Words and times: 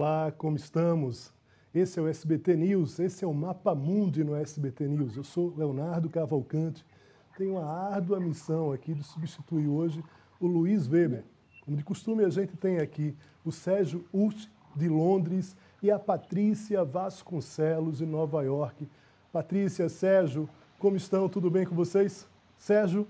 Olá, 0.00 0.32
como 0.32 0.56
estamos? 0.56 1.30
Esse 1.74 1.98
é 1.98 2.02
o 2.02 2.08
SBT 2.08 2.56
News, 2.56 2.98
esse 2.98 3.22
é 3.22 3.28
o 3.28 3.34
Mapa 3.34 3.74
Mundi 3.74 4.24
no 4.24 4.34
SBT 4.34 4.88
News. 4.88 5.14
Eu 5.14 5.22
sou 5.22 5.52
Leonardo 5.54 6.08
Cavalcante, 6.08 6.86
tenho 7.36 7.58
a 7.58 7.66
árdua 7.66 8.18
missão 8.18 8.72
aqui 8.72 8.94
de 8.94 9.02
substituir 9.02 9.68
hoje 9.68 10.02
o 10.40 10.46
Luiz 10.46 10.88
Weber. 10.88 11.22
Como 11.60 11.76
de 11.76 11.84
costume, 11.84 12.24
a 12.24 12.30
gente 12.30 12.56
tem 12.56 12.78
aqui 12.78 13.14
o 13.44 13.52
Sérgio 13.52 14.06
Urt, 14.10 14.48
de 14.74 14.88
Londres, 14.88 15.54
e 15.82 15.90
a 15.90 15.98
Patrícia 15.98 16.82
Vasconcelos, 16.82 17.98
de 17.98 18.06
Nova 18.06 18.42
York. 18.42 18.88
Patrícia, 19.30 19.86
Sérgio, 19.90 20.48
como 20.78 20.96
estão? 20.96 21.28
Tudo 21.28 21.50
bem 21.50 21.66
com 21.66 21.74
vocês? 21.74 22.26
Sérgio? 22.56 23.06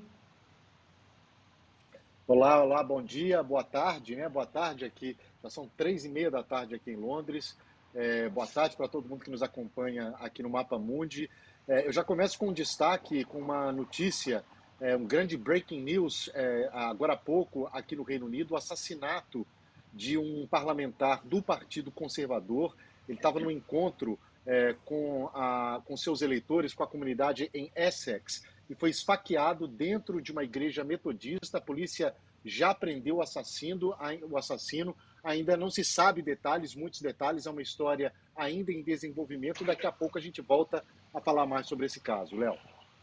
Olá, 2.33 2.63
olá, 2.63 2.81
bom 2.85 3.03
dia, 3.03 3.43
boa 3.43 3.65
tarde, 3.65 4.15
né? 4.15 4.29
Boa 4.29 4.47
tarde 4.47 4.85
aqui. 4.85 5.17
Já 5.43 5.51
são 5.51 5.69
três 5.77 6.05
e 6.05 6.09
meia 6.09 6.31
da 6.31 6.45
tarde 6.45 6.77
aqui 6.77 6.93
em 6.93 6.95
Londres. 6.95 7.59
É, 7.93 8.29
boa 8.29 8.47
tarde 8.47 8.77
para 8.77 8.87
todo 8.87 9.09
mundo 9.09 9.25
que 9.25 9.31
nos 9.33 9.43
acompanha 9.43 10.15
aqui 10.21 10.41
no 10.41 10.49
Mapa 10.49 10.79
Mundi. 10.79 11.29
É, 11.67 11.89
eu 11.89 11.93
já 11.93 12.05
começo 12.05 12.39
com 12.39 12.51
um 12.51 12.53
destaque, 12.53 13.25
com 13.25 13.39
uma 13.39 13.73
notícia, 13.73 14.45
é, 14.81 14.97
um 14.97 15.05
grande 15.05 15.37
breaking 15.37 15.81
news 15.81 16.31
é, 16.33 16.71
agora 16.73 17.15
há 17.15 17.17
pouco 17.17 17.69
aqui 17.73 17.97
no 17.97 18.05
Reino 18.05 18.27
Unido, 18.27 18.53
o 18.53 18.57
assassinato 18.57 19.45
de 19.93 20.17
um 20.17 20.47
parlamentar 20.47 21.23
do 21.25 21.43
Partido 21.43 21.91
Conservador. 21.91 22.77
Ele 23.09 23.19
estava 23.19 23.41
no 23.41 23.51
encontro 23.51 24.17
é, 24.47 24.77
com, 24.85 25.29
a, 25.35 25.83
com 25.85 25.97
seus 25.97 26.23
eleitores, 26.23 26.75
com 26.75 26.85
a 26.85 26.87
comunidade 26.87 27.51
em 27.53 27.73
Essex, 27.75 28.45
e 28.71 28.75
foi 28.77 28.91
esfaqueado 28.91 29.67
dentro 29.67 30.23
de 30.23 30.31
uma 30.31 30.45
igreja 30.45 30.85
metodista. 30.85 31.59
A 31.59 31.61
polícia 31.61 32.15
já 32.45 32.73
prendeu 32.73 33.17
o 33.17 33.23
assassino, 33.23 33.93
o 34.31 34.39
assassino. 34.39 34.95
Ainda 35.25 35.57
não 35.57 35.69
se 35.69 35.85
sabe 35.85 36.23
detalhes, 36.23 36.77
muitos 36.77 37.03
detalhes. 37.03 37.47
É 37.47 37.51
uma 37.51 37.61
história 37.61 38.13
ainda 38.37 38.71
em 38.71 38.81
desenvolvimento. 38.81 39.65
Daqui 39.65 39.89
a 39.89 39.93
pouco 39.93 40.17
a 40.17 40.21
gente 40.21 40.41
volta 40.41 40.85
a 41.13 41.21
falar 41.21 41.47
mais 41.47 41.67
sobre 41.67 41.87
esse 41.87 41.99
caso. 41.99 42.37
Léo. 42.37 42.57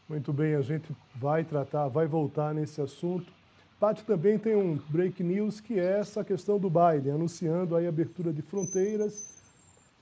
Muito 0.07 0.31
bem, 0.31 0.55
a 0.55 0.61
gente 0.61 0.87
vai 1.13 1.43
tratar, 1.43 1.89
vai 1.89 2.07
voltar 2.07 2.53
nesse 2.53 2.79
assunto. 2.79 3.29
Paty 3.77 4.05
também 4.05 4.39
tem 4.39 4.55
um 4.55 4.77
break 4.89 5.21
news 5.21 5.59
que 5.59 5.77
é 5.77 5.99
essa 5.99 6.23
questão 6.23 6.57
do 6.57 6.69
Biden, 6.69 7.11
anunciando 7.11 7.75
aí 7.75 7.85
a 7.85 7.89
abertura 7.89 8.31
de 8.31 8.41
fronteiras 8.41 9.36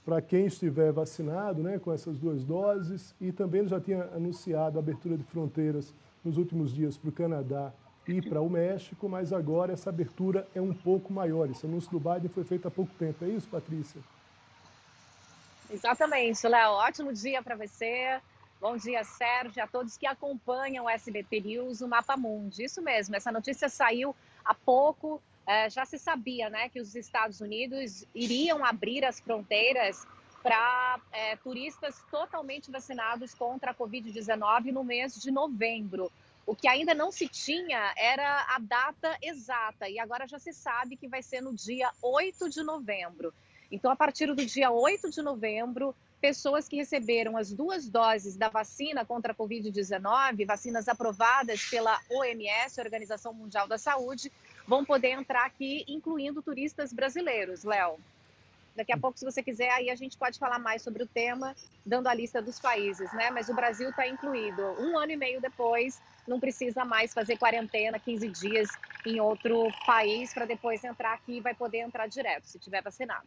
para 0.06 0.22
quem 0.22 0.46
estiver 0.46 0.92
vacinado 0.92 1.64
né, 1.64 1.80
com 1.80 1.92
essas 1.92 2.20
duas 2.20 2.44
doses. 2.46 3.16
E 3.20 3.32
também 3.32 3.68
já 3.68 3.82
tinha 3.82 4.04
anunciado 4.16 4.78
a 4.78 4.82
abertura 4.82 5.18
de 5.18 5.24
fronteiras 5.24 5.94
nos 6.24 6.38
últimos 6.38 6.74
dias 6.74 6.96
para 6.96 7.10
o 7.10 7.12
Canadá 7.12 7.74
e 8.08 8.22
para 8.22 8.40
o 8.40 8.48
México, 8.48 9.10
mas 9.10 9.34
agora 9.34 9.74
essa 9.74 9.90
abertura 9.90 10.48
é 10.54 10.62
um 10.62 10.74
pouco 10.74 11.12
maior. 11.12 11.50
Esse 11.50 11.66
anúncio 11.66 11.90
do 11.90 12.00
Biden 12.00 12.30
foi 12.30 12.44
feito 12.44 12.68
há 12.68 12.72
pouco 12.72 12.94
tempo. 13.00 13.26
É 13.26 13.30
isso, 13.30 13.48
Patrícia? 13.48 14.00
Exatamente, 15.72 16.48
Léo. 16.48 16.74
Ótimo 16.74 17.12
dia 17.12 17.42
para 17.42 17.56
você. 17.56 18.22
Bom 18.62 18.78
dia, 18.78 19.04
Sérgio, 19.04 19.64
a 19.64 19.68
todos 19.68 19.98
que 19.98 20.06
acompanham 20.06 20.86
o 20.86 20.90
SBT 20.90 21.42
News, 21.42 21.82
o 21.82 21.88
Mapa 21.88 22.16
Mundi. 22.16 22.64
Isso 22.64 22.82
mesmo, 22.82 23.16
essa 23.16 23.32
notícia 23.32 23.68
saiu 23.70 24.16
há 24.44 24.54
pouco 24.54 25.20
é, 25.48 25.70
já 25.70 25.86
se 25.86 26.00
sabia 26.00 26.50
né, 26.50 26.70
que 26.70 26.80
os 26.80 26.96
Estados 26.96 27.42
Unidos 27.42 28.06
iriam 28.14 28.64
abrir 28.66 29.06
as 29.06 29.20
fronteiras 29.20 30.06
para 30.42 31.00
é, 31.12 31.36
turistas 31.38 31.96
totalmente 32.12 32.70
vacinados 32.70 33.34
contra 33.34 33.72
a 33.72 33.76
Covid-19 33.76 34.72
no 34.72 34.84
mês 34.84 35.20
de 35.20 35.32
novembro. 35.32 36.12
O 36.46 36.56
que 36.56 36.68
ainda 36.68 36.94
não 36.94 37.12
se 37.12 37.28
tinha 37.28 37.94
era 37.98 38.46
a 38.50 38.60
data 38.60 39.18
exata, 39.22 39.90
e 39.90 39.98
agora 39.98 40.28
já 40.28 40.38
se 40.38 40.54
sabe 40.54 40.96
que 40.96 41.08
vai 41.08 41.24
ser 41.24 41.42
no 41.42 41.54
dia 41.54 41.92
8 42.02 42.50
de 42.50 42.62
novembro. 42.62 43.34
Então, 43.72 43.90
a 43.90 43.96
partir 43.96 44.28
do 44.28 44.46
dia 44.46 44.70
8 44.70 45.10
de 45.10 45.24
novembro, 45.24 45.96
pessoas 46.22 46.68
que 46.68 46.76
receberam 46.76 47.36
as 47.36 47.52
duas 47.52 47.90
doses 47.90 48.38
da 48.38 48.48
vacina 48.48 49.04
contra 49.04 49.32
a 49.32 49.36
Covid-19, 49.36 50.46
vacinas 50.46 50.88
aprovadas 50.88 51.64
pela 51.66 52.00
OMS, 52.12 52.80
Organização 52.80 53.34
Mundial 53.34 53.68
da 53.68 53.78
Saúde, 53.78 54.32
vão 54.68 54.84
poder 54.84 55.10
entrar 55.10 55.46
aqui, 55.46 55.84
incluindo 55.88 56.42
turistas 56.42 56.92
brasileiros, 56.92 57.64
Léo. 57.64 57.98
Daqui 58.76 58.92
a 58.92 58.98
pouco, 58.98 59.18
se 59.18 59.24
você 59.24 59.42
quiser, 59.42 59.70
aí 59.72 59.90
a 59.90 59.96
gente 59.96 60.18
pode 60.18 60.38
falar 60.38 60.60
mais 60.60 60.82
sobre 60.82 61.02
o 61.02 61.08
tema, 61.08 61.56
dando 61.86 62.08
a 62.08 62.14
lista 62.14 62.42
dos 62.42 62.60
países, 62.60 63.12
né? 63.14 63.32
Mas 63.32 63.48
o 63.48 63.56
Brasil 63.56 63.90
está 63.90 64.06
incluído. 64.06 64.62
Um 64.80 64.98
ano 64.98 65.14
e 65.14 65.16
meio 65.16 65.40
depois, 65.40 66.02
não 66.28 66.42
precisa 66.42 66.84
mais 66.84 67.14
fazer 67.14 67.38
quarentena, 67.38 67.98
15 67.98 68.28
dias 68.28 68.70
em 69.06 69.22
outro 69.22 69.68
país 69.86 70.34
para 70.34 70.46
depois 70.46 70.84
entrar 70.84 71.14
aqui 71.14 71.38
e 71.38 71.42
vai 71.42 71.54
poder 71.54 71.80
entrar 71.80 72.08
direto, 72.08 72.46
se 72.46 72.60
tiver 72.60 72.82
vacinado. 72.82 73.26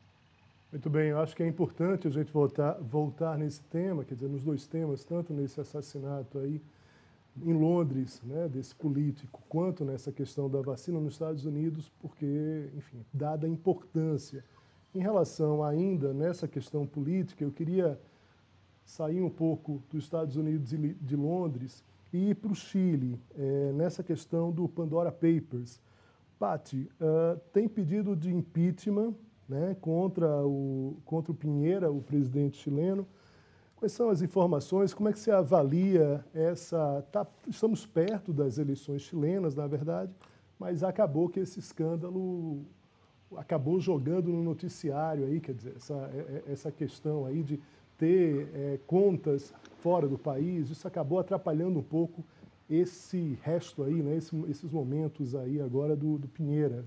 Muito 0.71 0.91
bem, 0.91 1.09
eu 1.09 1.21
acho 1.21 1.35
que 1.35 1.43
é 1.43 1.47
importante 1.47 2.07
a 2.07 2.11
gente 2.11 2.31
voltar, 2.31 2.75
voltar 2.75 3.39
nesse 3.39 3.63
tema, 3.63 4.05
quer 4.05 4.15
dizer, 4.15 4.29
nos 4.29 4.45
dois 4.45 4.67
temas, 4.67 5.03
tanto 5.03 5.33
nesse 5.33 5.59
assassinato 5.59 6.39
aí 6.41 6.61
em 7.45 7.53
Londres, 7.53 8.23
né, 8.25 8.49
desse 8.49 8.75
político, 8.75 9.43
quanto 9.49 9.85
nessa 9.85 10.13
questão 10.13 10.49
da 10.49 10.61
vacina 10.61 11.01
nos 11.01 11.15
Estados 11.15 11.45
Unidos, 11.45 11.91
porque, 11.99 12.71
enfim, 12.77 13.05
dada 13.13 13.47
a 13.47 13.51
importância. 13.51 14.45
Em 14.95 15.01
relação 15.01 15.63
ainda 15.63 16.13
nessa 16.13 16.49
questão 16.49 16.87
política, 16.87 17.45
eu 17.45 17.51
queria 17.51 18.01
sair 18.85 19.21
um 19.21 19.31
pouco 19.31 19.83
dos 19.91 20.05
Estados 20.05 20.37
Unidos 20.37 20.73
e 20.73 20.79
de 20.79 21.17
Londres 21.17 21.85
e 22.13 22.31
ir 22.31 22.35
para 22.37 22.51
o 22.51 22.55
Chile, 22.55 23.21
é, 23.37 23.73
nessa 23.73 24.03
questão 24.03 24.51
do 24.51 24.67
Pandora 24.67 25.13
Papers. 25.13 25.81
Pati, 26.39 26.89
uh, 27.01 27.39
tem 27.53 27.69
pedido 27.69 28.15
de 28.15 28.33
impeachment 28.33 29.13
né, 29.49 29.77
contra, 29.81 30.47
o, 30.47 30.97
contra 31.05 31.33
o 31.33 31.35
Pinheira, 31.35 31.91
o 31.91 32.01
presidente 32.01 32.59
chileno, 32.59 33.07
Quais 33.79 33.93
são 33.93 34.11
as 34.11 34.23
informações? 34.23 34.93
Como 34.93 35.09
é 35.09 35.13
que 35.13 35.21
você 35.21 35.31
avalia 35.31 36.25
essa. 36.35 37.01
Tá, 37.13 37.25
estamos 37.47 37.87
perto 37.87 38.33
das 38.33 38.59
eleições 38.59 39.03
chilenas, 39.03 39.55
na 39.55 39.69
verdade, 39.69 40.13
mas 40.59 40.83
acabou 40.83 41.29
que 41.29 41.39
esse 41.39 41.61
escândalo 41.61 42.67
acabou 43.37 43.79
jogando 43.79 44.31
no 44.31 44.43
noticiário 44.43 45.27
aí, 45.27 45.39
quer 45.39 45.55
dizer, 45.55 45.75
essa, 45.77 45.95
é, 45.95 46.43
é, 46.49 46.53
essa 46.53 46.73
questão 46.73 47.25
aí 47.25 47.45
de 47.45 47.61
ter 47.97 48.49
é, 48.53 48.81
contas 48.85 49.55
fora 49.81 50.09
do 50.09 50.19
país, 50.19 50.71
isso 50.71 50.89
acabou 50.89 51.21
atrapalhando 51.21 51.79
um 51.79 51.83
pouco 51.83 52.25
esse 52.69 53.39
resto 53.43 53.85
aí, 53.85 54.03
né, 54.03 54.17
esse, 54.17 54.35
esses 54.49 54.73
momentos 54.73 55.37
aí 55.37 55.61
agora 55.61 55.95
do, 55.95 56.19
do 56.19 56.27
Pinheira. 56.27 56.85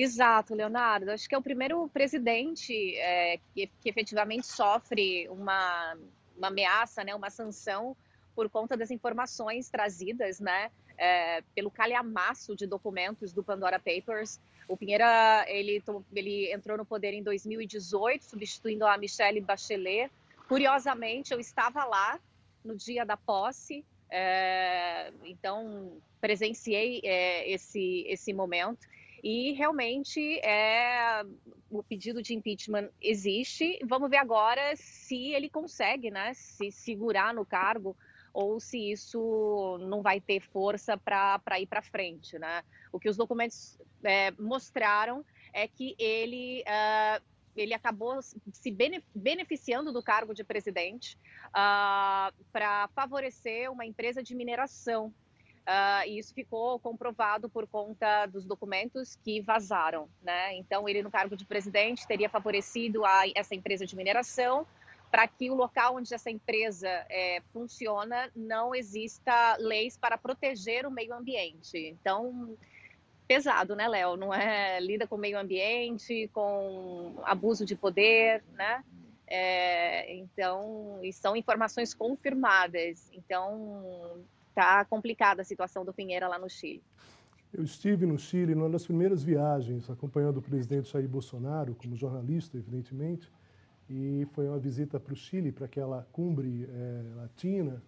Exato, 0.00 0.54
Leonardo. 0.54 1.10
Acho 1.10 1.28
que 1.28 1.34
é 1.34 1.38
o 1.38 1.42
primeiro 1.42 1.88
presidente 1.88 2.96
é, 2.98 3.40
que, 3.52 3.66
que, 3.66 3.88
efetivamente 3.88 4.46
sofre 4.46 5.28
uma, 5.28 5.98
uma 6.36 6.46
ameaça, 6.46 7.02
né, 7.02 7.12
uma 7.16 7.30
sanção 7.30 7.96
por 8.32 8.48
conta 8.48 8.76
das 8.76 8.92
informações 8.92 9.68
trazidas, 9.68 10.38
né, 10.38 10.70
é, 10.96 11.42
pelo 11.52 11.68
calhamaço 11.68 12.54
de 12.54 12.64
documentos 12.64 13.32
do 13.32 13.42
Pandora 13.42 13.80
Papers. 13.80 14.38
O 14.68 14.76
Pinheira 14.76 15.44
ele, 15.48 15.82
ele 16.14 16.52
entrou 16.52 16.78
no 16.78 16.86
poder 16.86 17.12
em 17.12 17.22
2018, 17.24 18.24
substituindo 18.24 18.86
a 18.86 18.96
Michelle 18.96 19.40
Bachelet. 19.40 20.12
Curiosamente, 20.46 21.32
eu 21.32 21.40
estava 21.40 21.84
lá 21.84 22.20
no 22.64 22.76
dia 22.76 23.04
da 23.04 23.16
posse, 23.16 23.84
é, 24.08 25.12
então 25.24 26.00
presenciei 26.20 27.00
é, 27.02 27.50
esse 27.50 28.04
esse 28.06 28.32
momento. 28.32 28.86
E 29.22 29.52
realmente 29.52 30.38
é, 30.40 31.22
o 31.70 31.82
pedido 31.82 32.22
de 32.22 32.34
impeachment 32.34 32.90
existe. 33.00 33.78
Vamos 33.84 34.10
ver 34.10 34.18
agora 34.18 34.74
se 34.76 35.32
ele 35.32 35.48
consegue 35.48 36.10
né, 36.10 36.32
se 36.34 36.70
segurar 36.70 37.34
no 37.34 37.44
cargo 37.44 37.96
ou 38.32 38.60
se 38.60 38.92
isso 38.92 39.78
não 39.80 40.02
vai 40.02 40.20
ter 40.20 40.40
força 40.40 40.96
para 40.96 41.60
ir 41.60 41.66
para 41.66 41.82
frente. 41.82 42.38
Né? 42.38 42.62
O 42.92 42.98
que 42.98 43.08
os 43.08 43.16
documentos 43.16 43.78
é, 44.02 44.30
mostraram 44.32 45.24
é 45.52 45.66
que 45.66 45.94
ele. 45.98 46.62
Uh, 46.62 47.38
ele 47.56 47.74
acabou 47.74 48.20
se 48.22 48.70
beneficiando 49.12 49.92
do 49.92 50.00
cargo 50.00 50.32
de 50.32 50.44
presidente 50.44 51.16
uh, 51.46 51.50
ah, 51.54 52.32
para 52.52 52.86
favorecer 52.94 53.68
uma 53.68 53.84
empresa 53.84 54.22
de 54.22 54.32
mineração 54.32 55.12
Uh, 55.68 56.08
e 56.08 56.18
isso 56.18 56.32
ficou 56.32 56.78
comprovado 56.78 57.46
por 57.46 57.66
conta 57.66 58.24
dos 58.24 58.46
documentos 58.46 59.16
que 59.16 59.42
vazaram, 59.42 60.08
né? 60.22 60.54
Então, 60.56 60.88
ele 60.88 61.02
no 61.02 61.10
cargo 61.10 61.36
de 61.36 61.44
presidente 61.44 62.06
teria 62.06 62.30
favorecido 62.30 63.04
a 63.04 63.24
essa 63.34 63.54
empresa 63.54 63.84
de 63.84 63.94
mineração 63.94 64.66
para 65.10 65.28
que 65.28 65.50
o 65.50 65.54
local 65.54 65.96
onde 65.96 66.14
essa 66.14 66.30
empresa 66.30 66.88
é, 67.10 67.42
funciona 67.52 68.30
não 68.34 68.74
exista 68.74 69.56
leis 69.58 69.94
para 69.94 70.16
proteger 70.16 70.86
o 70.86 70.90
meio 70.90 71.12
ambiente. 71.12 71.76
Então, 71.76 72.56
pesado, 73.26 73.76
né, 73.76 73.86
Léo? 73.86 74.16
Não 74.16 74.32
é 74.32 74.80
lida 74.80 75.06
com 75.06 75.18
meio 75.18 75.38
ambiente, 75.38 76.30
com 76.32 77.20
abuso 77.24 77.66
de 77.66 77.76
poder, 77.76 78.42
né? 78.54 78.82
É, 79.26 80.14
então, 80.14 80.98
e 81.02 81.12
são 81.12 81.36
informações 81.36 81.92
confirmadas. 81.92 83.10
Então, 83.12 84.24
Está 84.58 84.84
complicada 84.84 85.40
a 85.40 85.44
situação 85.44 85.84
do 85.84 85.94
Pinheira 85.94 86.26
lá 86.26 86.36
no 86.36 86.50
Chile. 86.50 86.82
Eu 87.54 87.62
estive 87.62 88.04
no 88.04 88.18
Chile 88.18 88.56
numa 88.56 88.68
das 88.68 88.84
primeiras 88.84 89.22
viagens, 89.22 89.88
acompanhando 89.88 90.38
o 90.38 90.42
presidente 90.42 90.90
Jair 90.90 91.08
Bolsonaro, 91.08 91.76
como 91.76 91.94
jornalista, 91.94 92.58
evidentemente, 92.58 93.30
e 93.88 94.26
foi 94.32 94.48
uma 94.48 94.58
visita 94.58 94.98
para 94.98 95.12
o 95.12 95.16
Chile, 95.16 95.52
para 95.52 95.66
aquela 95.66 96.08
cumbre 96.10 96.68
é, 96.68 97.02
latina, 97.14 97.80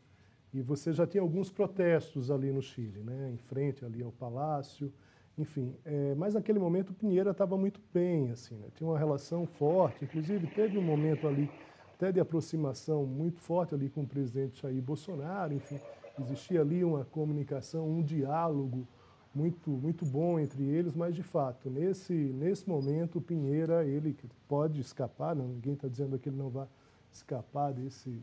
e 0.55 0.63
você 0.63 0.93
já 0.93 1.05
tinha 1.09 1.21
alguns 1.21 1.51
protestos 1.51 2.31
ali 2.31 2.53
no 2.53 2.63
Chile, 2.63 3.01
né, 3.01 3.33
em 3.33 3.37
frente 3.37 3.85
ali 3.85 4.01
ao 4.01 4.13
palácio, 4.13 4.93
enfim. 5.37 5.75
É, 5.85 6.15
mas 6.15 6.35
naquele 6.35 6.61
momento 6.61 6.91
o 6.91 6.95
Pinheira 6.95 7.33
estava 7.33 7.59
muito 7.59 7.81
bem, 7.93 8.31
assim, 8.31 8.55
né, 8.55 8.69
tinha 8.77 8.89
uma 8.89 8.97
relação 8.97 9.45
forte, 9.45 10.05
inclusive 10.05 10.47
teve 10.47 10.79
um 10.79 10.83
momento 10.83 11.27
ali 11.27 11.51
até 11.95 12.13
de 12.13 12.21
aproximação 12.21 13.05
muito 13.05 13.41
forte 13.41 13.75
ali 13.75 13.91
com 13.91 14.03
o 14.03 14.07
presidente 14.07 14.63
Jair 14.63 14.81
Bolsonaro, 14.81 15.53
enfim, 15.53 15.81
existia 16.23 16.61
ali 16.61 16.85
uma 16.85 17.05
comunicação, 17.05 17.89
um 17.89 18.03
diálogo 18.03 18.87
muito 19.35 19.71
muito 19.71 20.05
bom 20.05 20.39
entre 20.39 20.63
eles, 20.63 20.95
mas 20.95 21.15
de 21.15 21.23
fato 21.23 21.71
nesse 21.71 22.13
nesse 22.13 22.69
momento 22.69 23.19
o 23.19 23.21
Pinheira 23.21 23.85
ele 23.85 24.17
pode 24.49 24.81
escapar, 24.81 25.37
não, 25.37 25.49
ninguém 25.49 25.75
está 25.75 25.89
dizendo 25.89 26.19
que 26.19 26.29
ele 26.29 26.37
não 26.37 26.51
vai 26.51 26.67
escapar 27.13 27.73
desse 27.73 28.21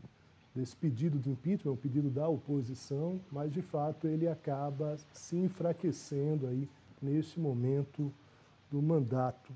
desse 0.53 0.75
pedido 0.75 1.19
de 1.19 1.29
impeachment, 1.29 1.71
um 1.73 1.77
pedido 1.77 2.09
da 2.09 2.27
oposição, 2.27 3.21
mas 3.31 3.53
de 3.53 3.61
fato 3.61 4.07
ele 4.07 4.27
acaba 4.27 4.97
se 5.13 5.37
enfraquecendo 5.37 6.47
aí 6.47 6.67
neste 6.99 7.39
momento 7.39 8.11
do 8.71 8.81
mandato. 8.81 9.53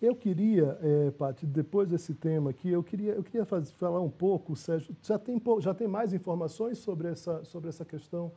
Eu 0.00 0.14
queria, 0.14 0.78
é, 0.80 1.10
Paty, 1.10 1.44
depois 1.44 1.88
desse 1.88 2.14
tema 2.14 2.50
aqui, 2.50 2.68
eu 2.70 2.82
queria, 2.84 3.14
eu 3.14 3.22
queria 3.22 3.44
fazer, 3.44 3.72
falar 3.72 4.00
um 4.00 4.10
pouco, 4.10 4.54
Sérgio, 4.54 4.96
já 5.02 5.18
tem, 5.18 5.42
já 5.60 5.74
tem 5.74 5.88
mais 5.88 6.12
informações 6.12 6.78
sobre 6.78 7.08
essa, 7.08 7.44
sobre 7.44 7.68
essa 7.68 7.84
questão 7.84 8.30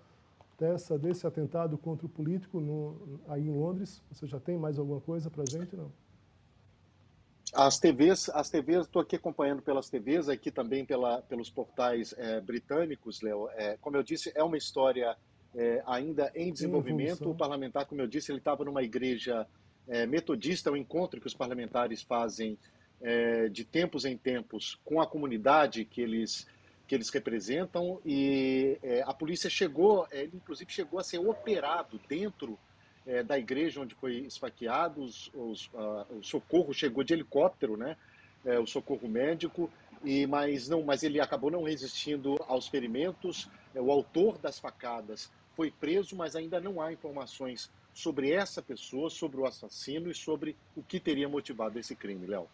dessa, 0.57 0.97
desse 0.97 1.25
atentado 1.27 1.77
contra 1.77 2.05
o 2.05 2.09
político 2.09 2.59
no, 2.59 3.19
aí 3.27 3.47
em 3.47 3.51
Londres? 3.51 4.01
Você 4.11 4.25
já 4.25 4.39
tem 4.39 4.57
mais 4.57 4.79
alguma 4.79 4.99
coisa 5.01 5.29
para 5.29 5.43
a 5.43 5.45
gente, 5.45 5.75
não? 5.75 5.91
As 7.53 7.79
TVs, 7.79 8.29
as 8.29 8.49
TVs, 8.49 8.85
estou 8.85 9.01
aqui 9.01 9.17
acompanhando 9.17 9.61
pelas 9.61 9.89
TVs, 9.89 10.29
aqui 10.29 10.49
também 10.49 10.85
pela, 10.85 11.21
pelos 11.23 11.49
portais 11.49 12.15
é, 12.17 12.39
britânicos, 12.39 13.21
Léo. 13.21 13.49
É, 13.55 13.77
como 13.81 13.97
eu 13.97 14.03
disse, 14.03 14.31
é 14.33 14.41
uma 14.41 14.57
história 14.57 15.17
é, 15.53 15.83
ainda 15.85 16.31
em 16.33 16.51
desenvolvimento. 16.51 17.29
O 17.29 17.35
parlamentar, 17.35 17.85
como 17.85 18.01
eu 18.01 18.07
disse, 18.07 18.31
ele 18.31 18.39
estava 18.39 18.63
numa 18.63 18.81
igreja 18.81 19.45
é, 19.87 20.05
metodista, 20.05 20.71
um 20.71 20.75
encontro 20.75 21.19
que 21.19 21.27
os 21.27 21.33
parlamentares 21.33 22.01
fazem 22.01 22.57
é, 23.01 23.49
de 23.49 23.63
tempos 23.63 24.05
em 24.05 24.17
tempos 24.17 24.79
com 24.85 25.01
a 25.01 25.07
comunidade 25.07 25.85
que 25.85 26.01
eles 26.01 26.47
que 26.87 26.95
eles 26.95 27.09
representam 27.09 28.01
e 28.05 28.77
é, 28.83 29.01
a 29.03 29.13
polícia 29.13 29.49
chegou, 29.49 30.05
é, 30.11 30.23
ele 30.23 30.33
inclusive 30.35 30.69
chegou 30.69 30.99
a 30.99 31.03
ser 31.03 31.19
operado 31.19 31.97
dentro 32.05 32.59
é, 33.05 33.23
da 33.23 33.37
igreja 33.37 33.81
onde 33.81 33.95
foi 33.95 34.17
esfaqueado, 34.17 35.01
os, 35.01 35.31
os, 35.33 35.67
uh, 35.67 36.17
o 36.17 36.23
socorro 36.23 36.73
chegou 36.73 37.03
de 37.03 37.13
helicóptero, 37.13 37.77
né? 37.77 37.97
É, 38.43 38.59
o 38.59 38.65
socorro 38.65 39.07
médico, 39.07 39.71
e 40.03 40.25
mas 40.25 40.67
não, 40.67 40.83
mas 40.83 41.03
ele 41.03 41.19
acabou 41.19 41.51
não 41.51 41.63
resistindo 41.63 42.37
aos 42.47 42.67
ferimentos. 42.67 43.49
É, 43.73 43.81
o 43.81 43.91
autor 43.91 44.37
das 44.37 44.59
facadas 44.59 45.31
foi 45.55 45.71
preso, 45.71 46.15
mas 46.15 46.35
ainda 46.35 46.59
não 46.59 46.81
há 46.81 46.91
informações 46.91 47.71
sobre 47.93 48.31
essa 48.31 48.61
pessoa, 48.61 49.09
sobre 49.09 49.39
o 49.39 49.45
assassino 49.45 50.09
e 50.09 50.15
sobre 50.15 50.55
o 50.75 50.81
que 50.81 50.99
teria 50.99 51.27
motivado 51.27 51.77
esse 51.79 51.95
crime, 51.95 52.25
Léo. 52.25 52.47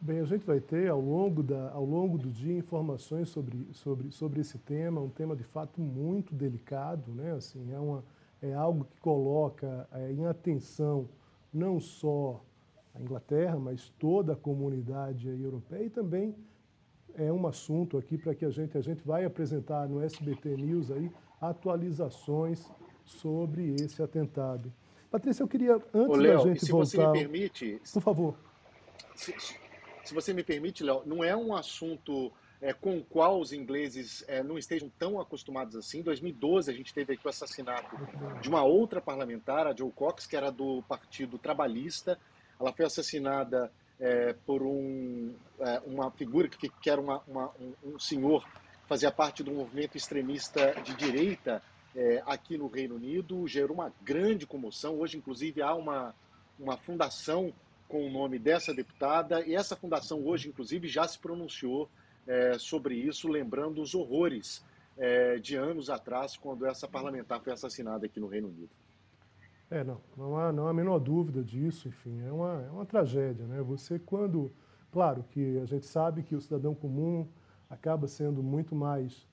Bem, 0.00 0.20
a 0.20 0.24
gente 0.24 0.46
vai 0.46 0.60
ter 0.60 0.88
ao 0.88 1.00
longo, 1.00 1.42
da, 1.42 1.70
ao 1.72 1.84
longo 1.84 2.16
do 2.16 2.30
dia 2.30 2.56
informações 2.56 3.28
sobre, 3.28 3.66
sobre, 3.74 4.10
sobre 4.10 4.40
esse 4.40 4.58
tema, 4.58 5.00
um 5.00 5.10
tema 5.10 5.36
de 5.36 5.44
fato 5.44 5.78
muito 5.80 6.34
delicado, 6.34 7.12
né? 7.12 7.32
Assim, 7.32 7.70
é, 7.70 7.78
uma, 7.78 8.02
é 8.40 8.54
algo 8.54 8.84
que 8.84 8.98
coloca 9.00 9.86
é, 9.92 10.10
em 10.10 10.24
atenção 10.24 11.06
não 11.52 11.78
só 11.78 12.42
a 12.94 13.00
Inglaterra, 13.00 13.58
mas 13.58 13.92
toda 13.98 14.32
a 14.32 14.36
comunidade 14.36 15.28
europeia 15.28 15.84
e 15.84 15.90
também 15.90 16.34
é 17.14 17.30
um 17.30 17.46
assunto 17.46 17.98
aqui 17.98 18.16
para 18.16 18.34
que 18.34 18.44
a 18.44 18.50
gente, 18.50 18.78
a 18.78 18.80
gente 18.80 19.06
vai 19.06 19.24
apresentar 19.24 19.88
no 19.88 20.00
SBT 20.00 20.56
News 20.56 20.90
aí 20.90 21.10
atualizações 21.40 22.70
sobre 23.10 23.74
esse 23.74 24.02
atentado. 24.02 24.72
Patrícia, 25.10 25.42
eu 25.42 25.48
queria, 25.48 25.74
antes 25.74 25.92
Ô, 25.94 26.16
Léo, 26.16 26.38
da 26.38 26.44
gente 26.44 26.64
se 26.64 26.70
voltar... 26.70 26.86
se 26.86 26.96
você 26.96 27.06
me 27.06 27.12
permite... 27.12 27.82
Por 27.92 28.02
favor. 28.02 28.34
Se, 29.14 29.34
se 30.04 30.14
você 30.14 30.32
me 30.32 30.42
permite, 30.42 30.84
Léo, 30.84 31.02
não 31.04 31.22
é 31.24 31.36
um 31.36 31.54
assunto 31.54 32.32
é, 32.60 32.72
com 32.72 32.98
o 32.98 33.04
qual 33.04 33.40
os 33.40 33.52
ingleses 33.52 34.24
é, 34.28 34.42
não 34.42 34.58
estejam 34.58 34.90
tão 34.98 35.20
acostumados 35.20 35.74
assim. 35.74 36.00
Em 36.00 36.02
2012, 36.02 36.70
a 36.70 36.74
gente 36.74 36.92
teve 36.92 37.14
aqui 37.14 37.26
o 37.26 37.30
assassinato 37.30 37.96
de 38.40 38.48
uma 38.48 38.62
outra 38.62 39.00
parlamentar, 39.00 39.66
a 39.66 39.74
Joe 39.74 39.90
Cox, 39.90 40.26
que 40.26 40.36
era 40.36 40.50
do 40.50 40.82
Partido 40.82 41.38
Trabalhista. 41.38 42.18
Ela 42.58 42.72
foi 42.72 42.84
assassinada 42.84 43.72
é, 43.98 44.34
por 44.46 44.62
um, 44.62 45.34
é, 45.58 45.82
uma 45.86 46.10
figura 46.10 46.48
que, 46.48 46.68
que 46.68 46.90
era 46.90 47.00
uma, 47.00 47.22
uma, 47.26 47.50
um, 47.60 47.94
um, 47.94 47.98
senhor 47.98 48.44
que 48.44 48.88
fazia 48.88 49.10
parte 49.10 49.42
do 49.42 49.52
movimento 49.52 49.96
extremista 49.96 50.74
de 50.82 50.94
direita 50.94 51.62
é, 51.94 52.22
aqui 52.26 52.56
no 52.56 52.66
Reino 52.66 52.96
Unido. 52.96 53.46
Gerou 53.46 53.74
uma 53.74 53.92
grande 54.02 54.46
comoção. 54.46 54.98
Hoje, 54.98 55.16
inclusive, 55.16 55.62
há 55.62 55.74
uma, 55.74 56.14
uma 56.58 56.76
fundação 56.76 57.52
com 57.88 58.06
o 58.06 58.10
nome 58.10 58.38
dessa 58.38 58.72
deputada, 58.72 59.44
e 59.44 59.54
essa 59.56 59.74
fundação 59.74 60.24
hoje, 60.24 60.48
inclusive, 60.48 60.86
já 60.86 61.06
se 61.08 61.18
pronunciou 61.18 61.90
é, 62.24 62.56
sobre 62.56 62.94
isso, 62.94 63.26
lembrando 63.26 63.82
os 63.82 63.96
horrores 63.96 64.64
é, 64.96 65.38
de 65.38 65.56
anos 65.56 65.90
atrás, 65.90 66.36
quando 66.36 66.64
essa 66.66 66.86
parlamentar 66.86 67.40
foi 67.40 67.52
assassinada 67.52 68.06
aqui 68.06 68.20
no 68.20 68.28
Reino 68.28 68.46
Unido. 68.46 68.70
É, 69.68 69.82
não, 69.82 70.00
não 70.16 70.36
há, 70.36 70.52
não 70.52 70.66
há 70.66 70.70
a 70.70 70.74
menor 70.74 70.98
dúvida 71.00 71.42
disso, 71.42 71.88
enfim, 71.88 72.20
é 72.22 72.30
uma, 72.30 72.62
é 72.62 72.70
uma 72.70 72.86
tragédia, 72.86 73.46
né? 73.46 73.60
Você, 73.62 73.98
quando. 73.98 74.52
Claro 74.92 75.24
que 75.30 75.58
a 75.58 75.64
gente 75.66 75.86
sabe 75.86 76.24
que 76.24 76.34
o 76.34 76.40
cidadão 76.40 76.74
comum 76.74 77.28
acaba 77.68 78.08
sendo 78.08 78.42
muito 78.42 78.74
mais. 78.74 79.28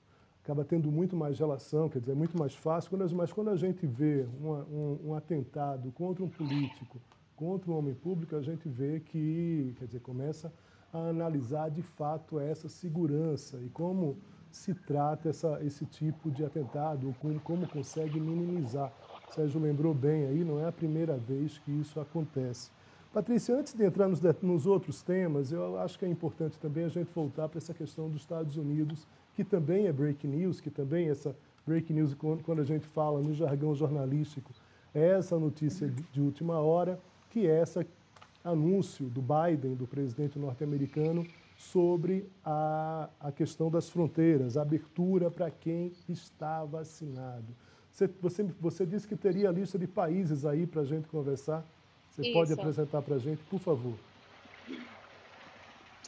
Acaba 0.48 0.64
tendo 0.64 0.90
muito 0.90 1.14
mais 1.14 1.38
relação, 1.38 1.90
quer 1.90 1.98
dizer, 1.98 2.12
é 2.12 2.14
muito 2.14 2.38
mais 2.38 2.54
fácil, 2.54 2.98
mas 3.14 3.30
quando 3.30 3.50
a 3.50 3.56
gente 3.56 3.86
vê 3.86 4.26
um, 4.40 5.08
um 5.08 5.14
atentado 5.14 5.92
contra 5.92 6.24
um 6.24 6.28
político, 6.28 6.98
contra 7.36 7.70
um 7.70 7.76
homem 7.76 7.92
público, 7.92 8.34
a 8.34 8.40
gente 8.40 8.66
vê 8.66 8.98
que, 8.98 9.74
quer 9.78 9.84
dizer, 9.84 10.00
começa 10.00 10.50
a 10.90 11.10
analisar 11.10 11.70
de 11.70 11.82
fato 11.82 12.40
essa 12.40 12.66
segurança 12.66 13.58
e 13.58 13.68
como 13.68 14.16
se 14.50 14.72
trata 14.72 15.28
essa, 15.28 15.62
esse 15.62 15.84
tipo 15.84 16.30
de 16.30 16.42
atentado, 16.42 17.14
como, 17.20 17.38
como 17.40 17.68
consegue 17.68 18.18
minimizar. 18.18 18.90
O 19.28 19.34
Sérgio 19.34 19.60
lembrou 19.60 19.92
bem 19.92 20.24
aí, 20.28 20.42
não 20.44 20.58
é 20.58 20.66
a 20.66 20.72
primeira 20.72 21.18
vez 21.18 21.58
que 21.58 21.70
isso 21.72 22.00
acontece. 22.00 22.70
Patrícia, 23.12 23.54
antes 23.54 23.74
de 23.74 23.84
entrar 23.84 24.08
nos, 24.08 24.22
nos 24.40 24.66
outros 24.66 25.02
temas, 25.02 25.52
eu 25.52 25.78
acho 25.78 25.98
que 25.98 26.06
é 26.06 26.08
importante 26.08 26.58
também 26.58 26.84
a 26.84 26.88
gente 26.88 27.10
voltar 27.14 27.50
para 27.50 27.58
essa 27.58 27.74
questão 27.74 28.08
dos 28.08 28.22
Estados 28.22 28.56
Unidos, 28.56 29.06
que 29.38 29.44
também 29.44 29.86
é 29.86 29.92
break 29.92 30.26
news, 30.26 30.60
que 30.60 30.68
também 30.68 31.06
é 31.06 31.12
essa 31.12 31.32
break 31.64 31.92
news, 31.92 32.12
quando 32.42 32.60
a 32.60 32.64
gente 32.64 32.84
fala 32.88 33.20
no 33.20 33.32
jargão 33.32 33.72
jornalístico, 33.72 34.50
é 34.92 35.10
essa 35.10 35.38
notícia 35.38 35.88
de 36.10 36.20
última 36.20 36.58
hora 36.58 36.98
que 37.30 37.46
é 37.46 37.62
esse 37.62 37.86
anúncio 38.42 39.06
do 39.06 39.22
Biden, 39.22 39.76
do 39.76 39.86
presidente 39.86 40.40
norte-americano, 40.40 41.24
sobre 41.56 42.28
a, 42.44 43.08
a 43.20 43.30
questão 43.30 43.70
das 43.70 43.88
fronteiras, 43.88 44.56
a 44.56 44.62
abertura 44.62 45.30
para 45.30 45.48
quem 45.52 45.92
está 46.08 46.64
vacinado. 46.64 47.54
Você, 47.92 48.10
você, 48.20 48.42
você 48.60 48.84
disse 48.84 49.06
que 49.06 49.14
teria 49.14 49.50
a 49.50 49.52
lista 49.52 49.78
de 49.78 49.86
países 49.86 50.44
aí 50.44 50.66
para 50.66 50.82
a 50.82 50.84
gente 50.84 51.06
conversar. 51.06 51.64
Você 52.10 52.22
Isso. 52.22 52.32
pode 52.32 52.52
apresentar 52.52 53.02
para 53.02 53.14
a 53.14 53.18
gente, 53.18 53.40
por 53.44 53.60
favor. 53.60 53.94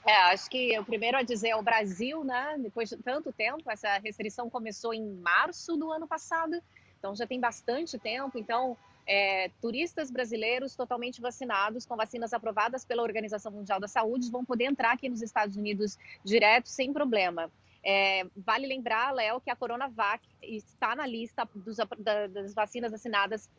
É, 0.06 0.16
acho 0.32 0.48
que 0.50 0.78
o 0.78 0.84
primeiro 0.84 1.16
a 1.16 1.22
dizer 1.22 1.50
é 1.50 1.56
o 1.56 1.62
Brasil, 1.62 2.24
né? 2.24 2.56
Depois 2.58 2.88
de 2.88 2.96
tanto 2.96 3.32
tempo, 3.32 3.70
essa 3.70 3.98
restrição 3.98 4.48
começou 4.48 4.94
em 4.94 5.04
março 5.16 5.76
do 5.76 5.92
ano 5.92 6.06
passado, 6.06 6.60
então 6.98 7.14
já 7.14 7.26
tem 7.26 7.38
bastante 7.38 7.98
tempo. 7.98 8.38
Então, 8.38 8.76
é, 9.06 9.50
turistas 9.60 10.10
brasileiros 10.10 10.74
totalmente 10.74 11.20
vacinados, 11.20 11.84
com 11.84 11.96
vacinas 11.96 12.32
aprovadas 12.32 12.84
pela 12.84 13.02
Organização 13.02 13.52
Mundial 13.52 13.78
da 13.78 13.88
Saúde, 13.88 14.30
vão 14.30 14.44
poder 14.44 14.64
entrar 14.64 14.92
aqui 14.92 15.08
nos 15.08 15.20
Estados 15.20 15.56
Unidos 15.56 15.98
direto, 16.24 16.68
sem 16.68 16.92
problema. 16.92 17.50
É, 17.82 18.26
vale 18.36 18.66
lembrar, 18.66 19.12
Léo, 19.12 19.40
que 19.40 19.50
a 19.50 19.56
Coronavac 19.56 20.22
está 20.42 20.94
na 20.94 21.06
lista 21.06 21.48
dos, 21.54 21.76
da, 21.98 22.26
das 22.26 22.54
vacinas 22.54 22.92
assinadas, 22.92 23.50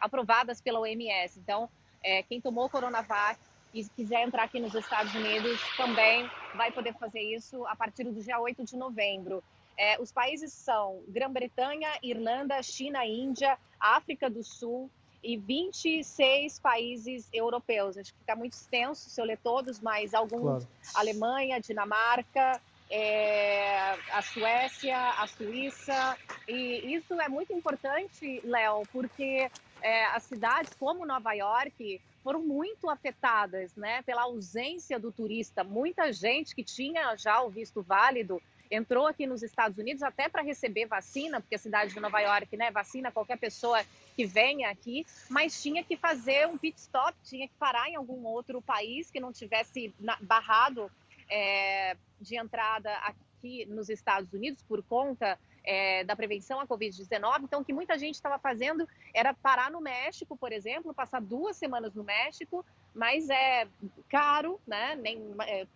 aprovadas 0.00 0.60
pela 0.60 0.80
OMS. 0.80 1.38
Então, 1.38 1.68
é, 2.02 2.22
quem 2.22 2.40
tomou 2.40 2.68
Coronavac 2.68 3.38
e 3.72 3.84
quiser 3.90 4.26
entrar 4.26 4.44
aqui 4.44 4.58
nos 4.58 4.74
Estados 4.74 5.14
Unidos 5.14 5.60
também 5.76 6.28
vai 6.54 6.70
poder 6.72 6.94
fazer 6.94 7.20
isso 7.20 7.66
a 7.66 7.76
partir 7.76 8.04
do 8.04 8.12
dia 8.22 8.38
8 8.38 8.64
de 8.64 8.76
novembro. 8.76 9.42
É, 9.78 10.00
os 10.00 10.10
países 10.10 10.52
são 10.52 11.02
Grã-Bretanha, 11.08 11.88
Irlanda, 12.02 12.62
China, 12.62 13.04
Índia, 13.04 13.58
África 13.78 14.30
do 14.30 14.42
Sul 14.42 14.90
e 15.22 15.36
26 15.36 16.58
países 16.60 17.28
europeus. 17.32 17.98
Acho 17.98 18.12
que 18.12 18.20
fica 18.20 18.34
muito 18.34 18.54
extenso 18.54 19.10
se 19.10 19.20
eu 19.20 19.24
ler 19.24 19.38
todos, 19.38 19.80
mas 19.80 20.14
alguns: 20.14 20.64
claro. 20.64 20.68
Alemanha, 20.94 21.60
Dinamarca, 21.60 22.60
é, 22.90 23.92
a 24.12 24.22
Suécia, 24.22 24.96
a 24.96 25.26
Suíça. 25.26 26.16
E 26.48 26.94
isso 26.94 27.20
é 27.20 27.28
muito 27.28 27.52
importante, 27.52 28.40
Léo, 28.44 28.82
porque 28.92 29.50
é, 29.82 30.04
as 30.06 30.22
cidades 30.22 30.72
como 30.78 31.04
Nova 31.04 31.32
York 31.34 32.00
foram 32.26 32.42
muito 32.42 32.90
afetadas 32.90 33.76
né, 33.76 34.02
pela 34.02 34.22
ausência 34.22 34.98
do 34.98 35.12
turista. 35.12 35.62
Muita 35.62 36.12
gente 36.12 36.56
que 36.56 36.64
tinha 36.64 37.14
já 37.14 37.40
o 37.40 37.48
visto 37.48 37.82
válido 37.82 38.42
entrou 38.68 39.06
aqui 39.06 39.28
nos 39.28 39.44
Estados 39.44 39.78
Unidos 39.78 40.02
até 40.02 40.28
para 40.28 40.42
receber 40.42 40.86
vacina, 40.86 41.40
porque 41.40 41.54
a 41.54 41.58
cidade 41.58 41.94
de 41.94 42.00
Nova 42.00 42.18
York 42.18 42.56
né, 42.56 42.72
vacina 42.72 43.12
qualquer 43.12 43.38
pessoa 43.38 43.80
que 44.16 44.26
venha 44.26 44.68
aqui, 44.68 45.06
mas 45.30 45.62
tinha 45.62 45.84
que 45.84 45.96
fazer 45.96 46.48
um 46.48 46.58
pit 46.58 46.76
stop, 46.80 47.16
tinha 47.22 47.46
que 47.46 47.54
parar 47.60 47.88
em 47.88 47.94
algum 47.94 48.26
outro 48.26 48.60
país 48.60 49.08
que 49.08 49.20
não 49.20 49.32
tivesse 49.32 49.94
barrado 50.20 50.90
é, 51.30 51.96
de 52.20 52.36
entrada 52.36 52.92
aqui 53.04 53.64
nos 53.66 53.88
Estados 53.88 54.32
Unidos 54.32 54.64
por 54.64 54.82
conta 54.82 55.38
é, 55.66 56.04
da 56.04 56.14
prevenção 56.14 56.60
à 56.60 56.66
Covid-19. 56.66 57.42
Então, 57.42 57.60
o 57.60 57.64
que 57.64 57.72
muita 57.72 57.98
gente 57.98 58.14
estava 58.14 58.38
fazendo 58.38 58.88
era 59.12 59.34
parar 59.34 59.70
no 59.70 59.80
México, 59.80 60.36
por 60.36 60.52
exemplo, 60.52 60.94
passar 60.94 61.20
duas 61.20 61.56
semanas 61.56 61.92
no 61.92 62.04
México, 62.04 62.64
mas 62.94 63.28
é 63.28 63.66
caro, 64.08 64.60
né? 64.66 64.94
Nem, 64.94 65.34
é, 65.40 65.66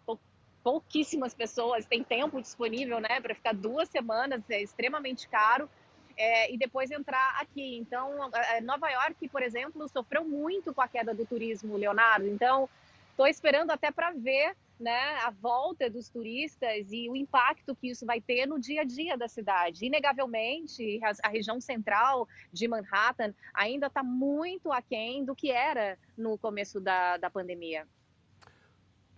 pouquíssimas 0.63 1.35
pessoas 1.35 1.85
têm 1.87 2.05
tempo 2.05 2.41
disponível, 2.41 3.01
né, 3.01 3.21
para 3.21 3.35
ficar 3.35 3.55
duas 3.55 3.89
semanas, 3.89 4.43
é 4.49 4.63
extremamente 4.63 5.29
caro. 5.29 5.69
É, 6.17 6.53
e 6.53 6.59
depois 6.59 6.91
entrar 6.91 7.41
aqui. 7.41 7.79
Então, 7.79 8.31
Nova 8.63 8.91
York, 8.91 9.27
por 9.31 9.43
exemplo, 9.43 9.89
sofreu 9.89 10.23
muito 10.23 10.75
com 10.75 10.83
a 10.83 10.89
queda 10.89 11.15
do 11.15 11.25
turismo, 11.25 11.79
Leonardo. 11.79 12.27
Então, 12.27 12.69
estou 13.11 13.27
esperando 13.27 13.71
até 13.71 13.91
para 13.91 14.11
ver 14.11 14.55
né, 14.81 15.19
a 15.23 15.31
volta 15.31 15.91
dos 15.91 16.09
turistas 16.09 16.91
e 16.91 17.09
o 17.11 17.15
impacto 17.15 17.77
que 17.77 17.91
isso 17.91 18.07
vai 18.07 18.21
ter 18.21 18.47
no 18.47 18.59
dia 18.59 18.81
a 18.81 18.85
dia 18.85 19.17
da 19.17 19.29
cidade. 19.29 19.85
Inegavelmente, 19.85 20.99
a, 21.23 21.29
região 21.29 21.61
central 21.61 22.27
de 22.51 22.67
Manhattan 22.67 23.35
ainda 23.53 23.89
está 23.89 24.03
muito 24.03 24.73
aquém 24.73 25.23
do 25.25 25.37
que 25.37 25.51
era 25.51 25.99
no 26.17 26.39
começo 26.39 26.81
da, 26.81 27.19
da 27.19 27.29
pandemia. 27.29 27.87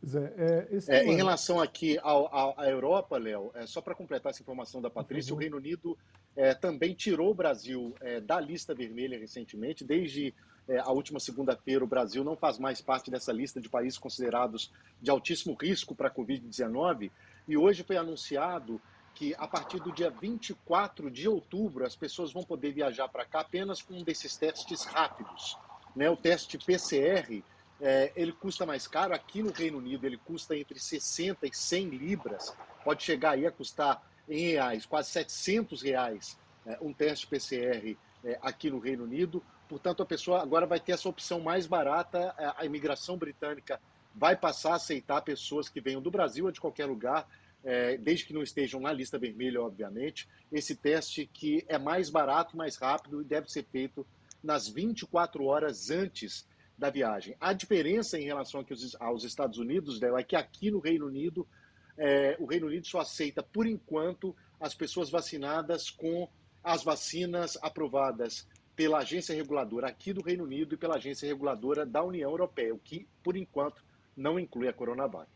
É, 0.04 0.66
é, 0.88 0.96
é, 0.96 1.04
em 1.04 1.14
relação 1.14 1.60
aqui 1.60 1.96
ao, 2.02 2.58
à 2.58 2.68
Europa, 2.68 3.16
Léo, 3.16 3.52
é, 3.54 3.64
só 3.66 3.80
para 3.80 3.94
completar 3.94 4.30
essa 4.30 4.42
informação 4.42 4.82
da 4.82 4.90
Patrícia, 4.90 5.32
uhum. 5.32 5.38
o 5.38 5.40
Reino 5.40 5.56
Unido 5.58 5.96
é, 6.34 6.54
também 6.54 6.92
tirou 6.92 7.30
o 7.30 7.34
Brasil 7.34 7.94
é, 8.00 8.20
da 8.20 8.40
lista 8.40 8.74
vermelha 8.74 9.16
recentemente, 9.16 9.84
desde 9.84 10.34
é, 10.68 10.78
a 10.78 10.90
última 10.90 11.18
segunda-feira, 11.18 11.84
o 11.84 11.86
Brasil 11.88 12.22
não 12.22 12.36
faz 12.36 12.58
mais 12.58 12.80
parte 12.80 13.10
dessa 13.10 13.32
lista 13.32 13.60
de 13.60 13.68
países 13.68 13.98
considerados 13.98 14.72
de 15.00 15.10
altíssimo 15.10 15.54
risco 15.54 15.94
para 15.94 16.08
a 16.08 16.10
Covid-19. 16.10 17.10
E 17.48 17.56
hoje 17.56 17.82
foi 17.82 17.96
anunciado 17.96 18.80
que 19.14 19.34
a 19.36 19.46
partir 19.46 19.80
do 19.80 19.92
dia 19.92 20.10
24 20.10 21.10
de 21.10 21.28
outubro 21.28 21.84
as 21.84 21.96
pessoas 21.96 22.32
vão 22.32 22.42
poder 22.42 22.72
viajar 22.72 23.08
para 23.08 23.24
cá 23.24 23.40
apenas 23.40 23.82
com 23.82 23.94
um 23.94 24.04
desses 24.04 24.36
testes 24.36 24.84
rápidos. 24.84 25.58
Né? 25.94 26.08
O 26.08 26.16
teste 26.16 26.56
PCR 26.58 27.42
é, 27.80 28.12
ele 28.14 28.32
custa 28.32 28.64
mais 28.64 28.86
caro. 28.86 29.14
Aqui 29.14 29.42
no 29.42 29.52
Reino 29.52 29.78
Unido 29.78 30.06
ele 30.06 30.16
custa 30.16 30.56
entre 30.56 30.78
60 30.78 31.46
e 31.46 31.50
100 31.52 31.88
libras. 31.90 32.54
Pode 32.84 33.02
chegar 33.02 33.32
aí 33.32 33.46
a 33.46 33.52
custar 33.52 34.02
em 34.28 34.52
reais, 34.52 34.86
quase 34.86 35.10
700 35.10 35.82
reais, 35.82 36.38
é, 36.64 36.78
um 36.80 36.92
teste 36.92 37.26
PCR 37.26 37.96
é, 38.24 38.38
aqui 38.40 38.70
no 38.70 38.78
Reino 38.78 39.04
Unido. 39.04 39.42
Portanto, 39.72 40.02
a 40.02 40.06
pessoa 40.06 40.42
agora 40.42 40.66
vai 40.66 40.78
ter 40.78 40.92
essa 40.92 41.08
opção 41.08 41.40
mais 41.40 41.66
barata. 41.66 42.34
É, 42.36 42.52
a 42.58 42.66
imigração 42.66 43.16
britânica 43.16 43.80
vai 44.14 44.36
passar 44.36 44.72
a 44.72 44.74
aceitar 44.74 45.22
pessoas 45.22 45.66
que 45.66 45.80
venham 45.80 46.02
do 46.02 46.10
Brasil 46.10 46.44
ou 46.44 46.52
de 46.52 46.60
qualquer 46.60 46.84
lugar, 46.84 47.26
é, 47.64 47.96
desde 47.96 48.26
que 48.26 48.34
não 48.34 48.42
estejam 48.42 48.78
na 48.78 48.92
lista 48.92 49.18
vermelha, 49.18 49.62
obviamente. 49.62 50.28
Esse 50.52 50.76
teste 50.76 51.24
que 51.24 51.64
é 51.66 51.78
mais 51.78 52.10
barato, 52.10 52.54
mais 52.54 52.76
rápido 52.76 53.22
e 53.22 53.24
deve 53.24 53.50
ser 53.50 53.64
feito 53.64 54.06
nas 54.44 54.68
24 54.68 55.42
horas 55.46 55.88
antes 55.88 56.46
da 56.76 56.90
viagem. 56.90 57.34
A 57.40 57.54
diferença 57.54 58.18
em 58.18 58.24
relação 58.24 58.62
aos 59.00 59.24
Estados 59.24 59.56
Unidos 59.56 59.98
Léo, 59.98 60.18
é 60.18 60.22
que 60.22 60.36
aqui 60.36 60.70
no 60.70 60.80
Reino 60.80 61.06
Unido, 61.06 61.48
é, 61.96 62.36
o 62.38 62.44
Reino 62.44 62.66
Unido 62.66 62.86
só 62.86 63.00
aceita, 63.00 63.42
por 63.42 63.66
enquanto, 63.66 64.36
as 64.60 64.74
pessoas 64.74 65.08
vacinadas 65.08 65.88
com 65.88 66.28
as 66.62 66.84
vacinas 66.84 67.56
aprovadas 67.62 68.46
pela 68.74 68.98
agência 68.98 69.34
reguladora 69.34 69.88
aqui 69.88 70.12
do 70.12 70.22
Reino 70.22 70.44
Unido 70.44 70.74
e 70.74 70.78
pela 70.78 70.96
agência 70.96 71.26
reguladora 71.26 71.84
da 71.84 72.02
União 72.02 72.30
Europeia, 72.30 72.74
o 72.74 72.78
que, 72.78 73.06
por 73.22 73.36
enquanto, 73.36 73.84
não 74.16 74.38
inclui 74.38 74.68
a 74.68 74.72
Coronavac. 74.72 75.28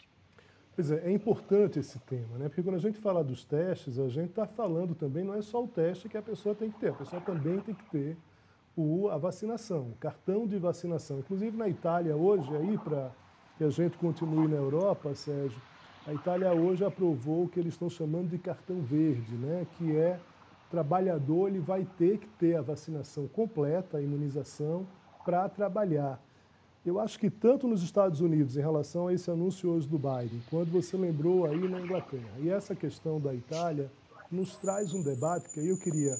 Pois 0.74 0.90
é, 0.90 1.08
é 1.08 1.10
importante 1.10 1.78
esse 1.78 1.98
tema, 2.00 2.36
né? 2.38 2.48
Porque 2.48 2.62
quando 2.62 2.76
a 2.76 2.80
gente 2.80 2.98
fala 2.98 3.24
dos 3.24 3.44
testes, 3.44 3.98
a 3.98 4.08
gente 4.08 4.30
está 4.30 4.46
falando 4.46 4.94
também, 4.94 5.24
não 5.24 5.34
é 5.34 5.40
só 5.40 5.64
o 5.64 5.68
teste 5.68 6.08
que 6.08 6.16
a 6.16 6.22
pessoa 6.22 6.54
tem 6.54 6.70
que 6.70 6.78
ter, 6.78 6.90
a 6.90 6.94
pessoa 6.94 7.20
também 7.22 7.60
tem 7.60 7.74
que 7.74 7.84
ter 7.90 8.16
o, 8.76 9.08
a 9.08 9.16
vacinação, 9.16 9.88
o 9.88 9.94
cartão 9.98 10.46
de 10.46 10.58
vacinação. 10.58 11.18
Inclusive 11.18 11.56
na 11.56 11.68
Itália 11.68 12.14
hoje, 12.14 12.54
aí 12.54 12.76
para 12.76 13.10
que 13.56 13.64
a 13.64 13.70
gente 13.70 13.96
continue 13.96 14.46
na 14.48 14.56
Europa, 14.56 15.14
Sérgio, 15.14 15.60
a 16.06 16.12
Itália 16.12 16.52
hoje 16.52 16.84
aprovou 16.84 17.44
o 17.44 17.48
que 17.48 17.58
eles 17.58 17.72
estão 17.72 17.88
chamando 17.88 18.28
de 18.28 18.38
cartão 18.38 18.82
verde, 18.82 19.34
né? 19.34 19.66
Que 19.78 19.96
é 19.96 20.20
trabalhador 20.70 21.48
ele 21.48 21.60
vai 21.60 21.86
ter 21.96 22.18
que 22.18 22.28
ter 22.28 22.56
a 22.56 22.62
vacinação 22.62 23.26
completa, 23.28 23.98
a 23.98 24.02
imunização, 24.02 24.86
para 25.24 25.48
trabalhar. 25.48 26.22
Eu 26.84 27.00
acho 27.00 27.18
que 27.18 27.28
tanto 27.28 27.66
nos 27.66 27.82
Estados 27.82 28.20
Unidos, 28.20 28.56
em 28.56 28.60
relação 28.60 29.08
a 29.08 29.12
esse 29.12 29.28
anúncio 29.28 29.70
hoje 29.70 29.88
do 29.88 29.98
Biden, 29.98 30.40
quando 30.48 30.70
você 30.70 30.96
lembrou 30.96 31.44
aí 31.44 31.68
na 31.68 31.80
Inglaterra, 31.80 32.30
e 32.38 32.48
essa 32.48 32.76
questão 32.76 33.20
da 33.20 33.34
Itália, 33.34 33.90
nos 34.30 34.56
traz 34.56 34.92
um 34.94 35.02
debate 35.02 35.52
que 35.52 35.66
eu 35.66 35.76
queria 35.78 36.14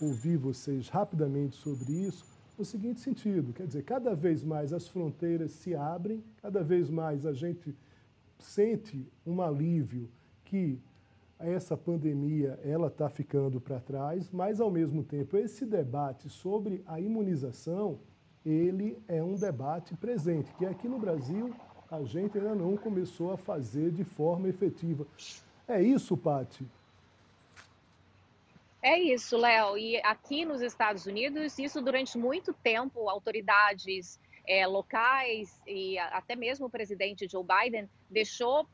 ouvir 0.00 0.36
vocês 0.36 0.88
rapidamente 0.88 1.56
sobre 1.56 1.90
isso, 1.92 2.26
no 2.58 2.64
seguinte 2.66 3.00
sentido, 3.00 3.54
quer 3.54 3.66
dizer, 3.66 3.82
cada 3.84 4.14
vez 4.14 4.44
mais 4.44 4.74
as 4.74 4.86
fronteiras 4.86 5.52
se 5.52 5.74
abrem, 5.74 6.22
cada 6.42 6.62
vez 6.62 6.90
mais 6.90 7.24
a 7.24 7.32
gente 7.32 7.74
sente 8.38 9.06
um 9.26 9.40
alívio 9.40 10.10
que 10.44 10.78
essa 11.40 11.76
pandemia 11.76 12.58
ela 12.62 12.88
está 12.88 13.08
ficando 13.08 13.60
para 13.60 13.80
trás, 13.80 14.30
mas 14.30 14.60
ao 14.60 14.70
mesmo 14.70 15.02
tempo 15.02 15.36
esse 15.36 15.64
debate 15.64 16.28
sobre 16.28 16.82
a 16.86 17.00
imunização 17.00 17.98
ele 18.44 18.98
é 19.06 19.22
um 19.22 19.34
debate 19.34 19.94
presente, 19.96 20.52
que 20.54 20.64
aqui 20.64 20.88
no 20.88 20.98
Brasil 20.98 21.54
a 21.90 22.02
gente 22.04 22.38
ainda 22.38 22.54
não 22.54 22.76
começou 22.76 23.32
a 23.32 23.36
fazer 23.36 23.90
de 23.90 24.04
forma 24.04 24.48
efetiva. 24.48 25.06
É 25.66 25.82
isso, 25.82 26.16
Pati? 26.16 26.64
É 28.82 28.98
isso, 28.98 29.36
Léo. 29.36 29.76
E 29.76 29.98
aqui 29.98 30.44
nos 30.44 30.62
Estados 30.62 31.04
Unidos, 31.04 31.58
isso 31.58 31.82
durante 31.82 32.16
muito 32.16 32.54
tempo, 32.54 33.10
autoridades 33.10 34.18
é, 34.46 34.66
locais 34.66 35.60
e 35.66 35.98
até 35.98 36.34
mesmo 36.34 36.66
o 36.66 36.70
presidente 36.70 37.28
Joe 37.28 37.44
Biden 37.44 37.88
deixou 38.08 38.66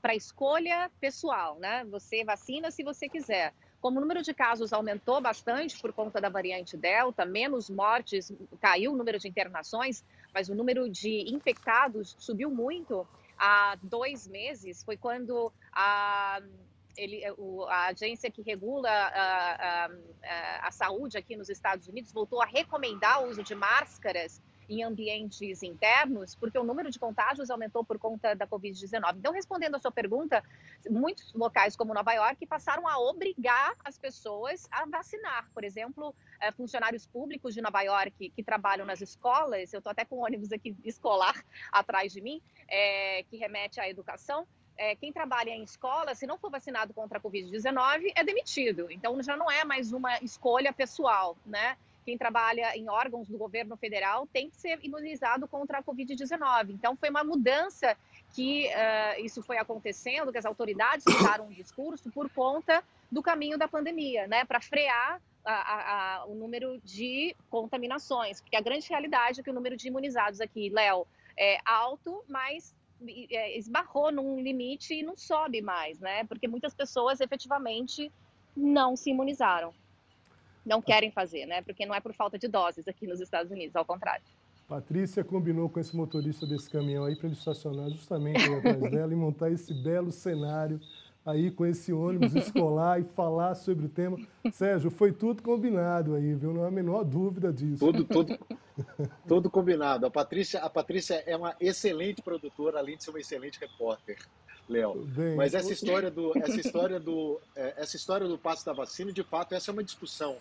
para 0.00 0.14
escolha 0.14 0.90
pessoal, 1.00 1.58
né? 1.58 1.84
Você 1.86 2.24
vacina 2.24 2.70
se 2.70 2.82
você 2.82 3.08
quiser. 3.08 3.52
Como 3.80 3.98
o 3.98 4.00
número 4.00 4.22
de 4.22 4.34
casos 4.34 4.72
aumentou 4.72 5.20
bastante 5.20 5.78
por 5.80 5.92
conta 5.92 6.20
da 6.20 6.28
variante 6.28 6.76
Delta, 6.76 7.24
menos 7.24 7.70
mortes, 7.70 8.32
caiu 8.60 8.92
o 8.92 8.96
número 8.96 9.18
de 9.18 9.28
internações, 9.28 10.04
mas 10.34 10.48
o 10.48 10.54
número 10.54 10.88
de 10.88 11.32
infectados 11.32 12.16
subiu 12.18 12.50
muito. 12.50 13.06
Há 13.38 13.78
dois 13.80 14.26
meses 14.26 14.82
foi 14.82 14.96
quando 14.96 15.52
a, 15.72 16.42
ele, 16.96 17.22
a 17.68 17.86
agência 17.86 18.30
que 18.30 18.42
regula 18.42 18.90
a, 18.90 19.86
a, 19.86 20.66
a, 20.66 20.70
saúde 20.72 21.16
aqui 21.16 21.36
nos 21.36 21.48
Estados 21.48 21.86
Unidos 21.86 22.12
voltou 22.12 22.42
a 22.42 22.46
recomendar 22.46 23.22
o 23.22 23.28
uso 23.28 23.44
de 23.44 23.54
máscaras 23.54 24.42
em 24.68 24.82
ambientes 24.82 25.62
internos, 25.62 26.34
porque 26.34 26.58
o 26.58 26.64
número 26.64 26.90
de 26.90 26.98
contágios 26.98 27.50
aumentou 27.50 27.84
por 27.84 27.98
conta 27.98 28.34
da 28.34 28.46
Covid-19. 28.46 29.16
Então, 29.16 29.32
respondendo 29.32 29.76
a 29.76 29.78
sua 29.78 29.90
pergunta, 29.90 30.42
muitos 30.90 31.32
locais 31.32 31.74
como 31.76 31.94
Nova 31.94 32.12
York 32.12 32.46
passaram 32.46 32.86
a 32.86 32.98
obrigar 32.98 33.74
as 33.84 33.98
pessoas 33.98 34.68
a 34.70 34.84
vacinar. 34.86 35.48
Por 35.54 35.64
exemplo, 35.64 36.14
eh, 36.40 36.52
funcionários 36.52 37.06
públicos 37.06 37.54
de 37.54 37.62
Nova 37.62 37.82
York 37.82 38.32
que 38.34 38.42
trabalham 38.42 38.84
nas 38.84 39.00
escolas, 39.00 39.72
eu 39.72 39.78
estou 39.78 39.90
até 39.90 40.04
com 40.04 40.18
um 40.18 40.24
ônibus 40.24 40.52
aqui 40.52 40.76
escolar 40.84 41.44
atrás 41.72 42.12
de 42.12 42.20
mim, 42.20 42.42
é, 42.68 43.22
que 43.24 43.36
remete 43.36 43.80
à 43.80 43.88
educação, 43.88 44.46
é, 44.78 44.94
quem 44.94 45.12
trabalha 45.12 45.50
em 45.50 45.62
escola, 45.64 46.14
se 46.14 46.26
não 46.26 46.38
for 46.38 46.50
vacinado 46.50 46.94
contra 46.94 47.18
a 47.18 47.20
Covid-19, 47.20 48.12
é 48.14 48.22
demitido. 48.22 48.90
Então 48.90 49.20
já 49.22 49.36
não 49.36 49.50
é 49.50 49.64
mais 49.64 49.92
uma 49.92 50.18
escolha 50.22 50.72
pessoal, 50.72 51.36
né? 51.44 51.76
Quem 52.08 52.16
trabalha 52.16 52.74
em 52.74 52.88
órgãos 52.88 53.28
do 53.28 53.36
governo 53.36 53.76
federal 53.76 54.26
tem 54.26 54.48
que 54.48 54.56
ser 54.56 54.82
imunizado 54.82 55.46
contra 55.46 55.76
a 55.76 55.82
Covid-19. 55.82 56.70
Então, 56.70 56.96
foi 56.96 57.10
uma 57.10 57.22
mudança 57.22 57.94
que 58.32 58.66
uh, 58.68 59.22
isso 59.22 59.42
foi 59.42 59.58
acontecendo, 59.58 60.32
que 60.32 60.38
as 60.38 60.46
autoridades 60.46 61.04
mudaram 61.06 61.48
o 61.48 61.52
discurso 61.52 62.10
por 62.10 62.30
conta 62.30 62.82
do 63.12 63.22
caminho 63.22 63.58
da 63.58 63.68
pandemia, 63.68 64.26
né, 64.26 64.42
para 64.46 64.58
frear 64.58 65.20
a, 65.44 65.52
a, 65.52 66.22
a, 66.22 66.24
o 66.24 66.34
número 66.34 66.80
de 66.82 67.36
contaminações, 67.50 68.40
porque 68.40 68.56
a 68.56 68.62
grande 68.62 68.88
realidade 68.88 69.40
é 69.40 69.42
que 69.42 69.50
o 69.50 69.54
número 69.54 69.76
de 69.76 69.88
imunizados 69.88 70.40
aqui, 70.40 70.70
Léo, 70.70 71.06
é 71.36 71.58
alto, 71.62 72.24
mas 72.26 72.74
é, 73.30 73.54
esbarrou 73.58 74.10
num 74.10 74.40
limite 74.40 74.94
e 74.94 75.02
não 75.02 75.14
sobe 75.14 75.60
mais, 75.60 75.98
né? 76.00 76.24
Porque 76.24 76.48
muitas 76.48 76.72
pessoas 76.72 77.20
efetivamente 77.20 78.10
não 78.56 78.96
se 78.96 79.10
imunizaram. 79.10 79.74
Não 80.68 80.82
querem 80.82 81.10
fazer, 81.10 81.46
né? 81.46 81.62
Porque 81.62 81.86
não 81.86 81.94
é 81.94 82.00
por 82.00 82.12
falta 82.12 82.38
de 82.38 82.46
doses 82.46 82.86
aqui 82.86 83.06
nos 83.06 83.20
Estados 83.20 83.50
Unidos, 83.50 83.74
ao 83.74 83.84
contrário. 83.84 84.22
Patrícia 84.68 85.24
combinou 85.24 85.70
com 85.70 85.80
esse 85.80 85.96
motorista 85.96 86.46
desse 86.46 86.68
caminhão 86.68 87.04
aí 87.06 87.16
para 87.16 87.26
ele 87.26 87.36
estacionar 87.36 87.88
justamente 87.88 88.38
aí 88.42 88.54
atrás 88.54 88.78
dela 88.92 89.10
e 89.10 89.16
montar 89.16 89.50
esse 89.50 89.72
belo 89.72 90.12
cenário 90.12 90.78
aí 91.24 91.50
com 91.50 91.64
esse 91.64 91.90
ônibus 91.90 92.34
escolar 92.34 93.00
e 93.00 93.04
falar 93.04 93.54
sobre 93.54 93.86
o 93.86 93.88
tema. 93.88 94.18
Sérgio, 94.52 94.90
foi 94.90 95.10
tudo 95.10 95.42
combinado 95.42 96.14
aí, 96.14 96.34
viu? 96.34 96.52
Não 96.52 96.64
há 96.64 96.68
a 96.68 96.70
menor 96.70 97.02
dúvida 97.02 97.50
disso. 97.50 97.78
Tudo, 97.78 98.04
tudo, 98.04 98.38
tudo 99.26 99.50
combinado. 99.50 100.04
A 100.04 100.10
Patrícia, 100.10 100.60
a 100.60 100.68
Patrícia 100.68 101.22
é 101.26 101.34
uma 101.34 101.56
excelente 101.58 102.20
produtora, 102.20 102.78
além 102.78 102.98
de 102.98 103.04
ser 103.04 103.10
uma 103.10 103.20
excelente 103.20 103.58
repórter. 103.58 104.18
Léo. 104.68 105.08
Mas 105.34 105.54
essa 105.54 105.72
história 105.72 106.10
do, 106.10 106.36
essa 106.38 106.60
história 106.60 107.00
do, 107.00 107.40
é, 107.56 107.74
essa 107.78 107.96
história 107.96 108.28
do 108.28 108.36
passo 108.36 108.66
da 108.66 108.74
vacina, 108.74 109.10
de 109.10 109.22
fato, 109.22 109.54
essa 109.54 109.70
é 109.70 109.72
uma 109.72 109.82
discussão 109.82 110.36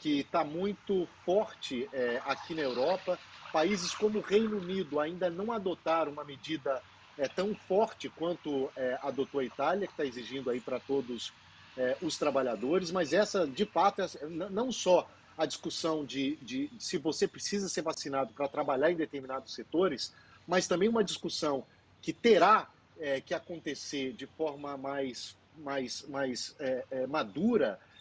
que 0.00 0.20
está 0.20 0.44
muito 0.44 1.08
forte 1.24 1.88
é, 1.92 2.20
aqui 2.24 2.54
na 2.54 2.62
Europa. 2.62 3.18
Países 3.52 3.94
como 3.94 4.18
o 4.18 4.22
Reino 4.22 4.58
Unido 4.58 5.00
ainda 5.00 5.28
não 5.30 5.52
adotaram 5.52 6.12
uma 6.12 6.24
medida 6.24 6.82
é, 7.16 7.26
tão 7.26 7.54
forte 7.54 8.08
quanto 8.08 8.70
é, 8.76 8.98
adotou 9.02 9.40
a 9.40 9.44
Itália, 9.44 9.86
que 9.86 9.92
está 9.92 10.04
exigindo 10.04 10.50
aí 10.50 10.60
para 10.60 10.78
todos 10.78 11.32
é, 11.76 11.96
os 12.00 12.16
trabalhadores, 12.16 12.90
mas 12.90 13.12
essa, 13.12 13.46
de 13.46 13.64
fato, 13.64 14.02
é, 14.02 14.08
não 14.26 14.70
só 14.70 15.08
a 15.36 15.46
discussão 15.46 16.04
de, 16.04 16.36
de, 16.42 16.70
se 16.78 16.98
você 16.98 17.28
precisa 17.28 17.68
ser 17.68 17.82
vacinado 17.82 18.32
para 18.32 18.48
trabalhar 18.48 18.90
em 18.90 18.96
determinados 18.96 19.54
setores, 19.54 20.12
mas 20.46 20.66
também 20.66 20.88
uma 20.88 21.04
discussão 21.04 21.64
que 22.02 22.12
terá 22.12 22.68
é, 22.98 23.20
que 23.20 23.32
acontecer 23.32 24.12
de 24.12 24.26
forma 24.26 24.76
mais, 24.76 25.36
mais, 25.56 26.02
mais 26.08 26.56
é, 26.58 27.06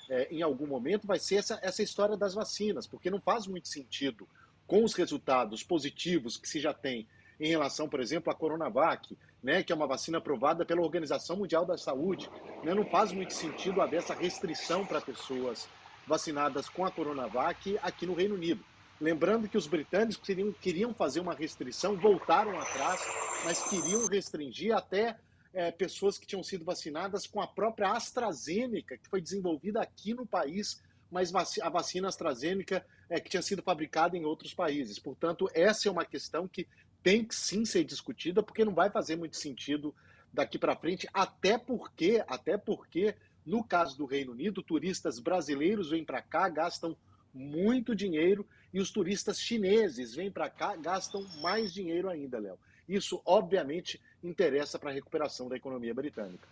é, 0.10 0.28
em 0.32 0.42
algum 0.42 0.68
momento, 0.68 1.06
vai 1.06 1.20
ser 1.20 1.36
essa, 1.36 1.60
essa 1.62 1.84
história 1.84 2.16
das 2.16 2.34
vacinas, 2.34 2.88
porque 2.88 3.10
não 3.10 3.20
faz 3.20 3.48
muito 3.48 3.68
sentido, 3.68 4.28
com 4.66 4.84
os 4.84 4.94
resultados 4.94 5.64
positivos 5.64 6.38
que 6.38 6.48
se 6.48 6.60
já 6.60 6.74
tem 6.74 7.08
em 7.40 7.50
relação, 7.50 7.88
por 7.88 8.00
exemplo, 8.00 8.32
à 8.32 8.36
Coronavac, 8.36 9.18
né, 9.42 9.64
que 9.64 9.72
é 9.72 9.76
uma 9.76 9.88
vacina 9.88 10.18
aprovada 10.18 10.66
pela 10.66 10.82
Organização 10.82 11.38
Mundial 11.38 11.66
da 11.66 11.78
Saúde. 11.78 12.30
Né, 12.64 12.74
não 12.74 12.86
faz 12.86 13.12
muito 13.12 13.34
sentido 13.34 13.82
haver 13.82 13.98
essa 13.98 14.14
restrição 14.14 14.86
para 14.86 15.00
pessoas 15.00 15.70
vacinadas 16.06 16.68
com 16.68 16.86
a 16.86 16.92
Coronavac 16.92 17.78
aqui 17.82 18.06
no 18.06 18.14
Reino 18.14 18.36
Unido. 18.36 18.64
Lembrando 19.00 19.48
que 19.48 19.58
os 19.58 19.68
britânicos 19.68 20.18
queriam, 20.18 20.52
queriam 20.52 20.94
fazer 20.94 21.20
uma 21.20 21.36
restrição, 21.36 21.96
voltaram 21.96 22.60
atrás, 22.60 23.00
mas 23.46 23.70
queriam 23.70 24.08
restringir 24.08 24.76
até 24.76 25.16
é, 25.58 25.72
pessoas 25.72 26.20
que 26.20 26.28
tinham 26.28 26.44
sido 26.44 26.64
vacinadas 26.64 27.26
com 27.26 27.42
a 27.42 27.48
própria 27.48 27.92
AstraZeneca, 27.92 28.96
que 28.96 29.10
foi 29.10 29.20
desenvolvida 29.20 29.82
aqui 29.82 30.14
no 30.14 30.24
país, 30.24 30.84
mas 31.10 31.34
a 31.60 31.68
vacina 31.70 32.08
AstraZeneca 32.08 32.86
é, 33.10 33.20
que 33.20 33.28
tinha 33.28 33.42
sido 33.42 33.64
fabricada 33.64 34.16
em 34.16 34.24
outros 34.24 34.54
países. 34.54 35.00
Portanto, 35.00 35.50
essa 35.56 35.88
é 35.88 35.92
uma 35.92 36.06
questão 36.06 36.48
que 36.48 36.68
tem 37.02 37.26
que 37.26 37.34
sim 37.34 37.66
ser 37.66 37.84
discutida, 37.84 38.44
porque 38.44 38.64
não 38.64 38.76
vai 38.76 38.92
fazer 38.92 39.16
muito 39.16 39.36
sentido 39.36 39.96
daqui 40.32 40.60
para 40.60 40.76
frente, 40.76 41.10
até 41.12 41.58
porque, 41.58 42.24
até 42.28 42.56
porque, 42.56 43.16
no 43.44 43.64
caso 43.64 43.98
do 43.98 44.06
Reino 44.06 44.34
Unido, 44.34 44.62
turistas 44.62 45.18
brasileiros 45.18 45.90
vêm 45.90 46.06
para 46.06 46.22
cá, 46.22 46.48
gastam 46.50 46.96
muito 47.34 47.96
dinheiro, 47.96 48.48
e 48.72 48.80
os 48.80 48.92
turistas 48.92 49.40
chineses 49.40 50.14
vêm 50.14 50.32
para 50.32 50.52
cá, 50.52 50.76
gastam 50.76 51.26
mais 51.42 51.74
dinheiro 51.74 52.10
ainda, 52.10 52.38
Léo. 52.38 52.60
Isso, 52.88 53.22
obviamente, 53.26 54.02
interessa 54.24 54.80
para 54.80 54.90
a 54.90 54.94
recuperação 54.94 55.48
da 55.48 55.56
economia 55.56 55.94
britânica. 55.94 56.48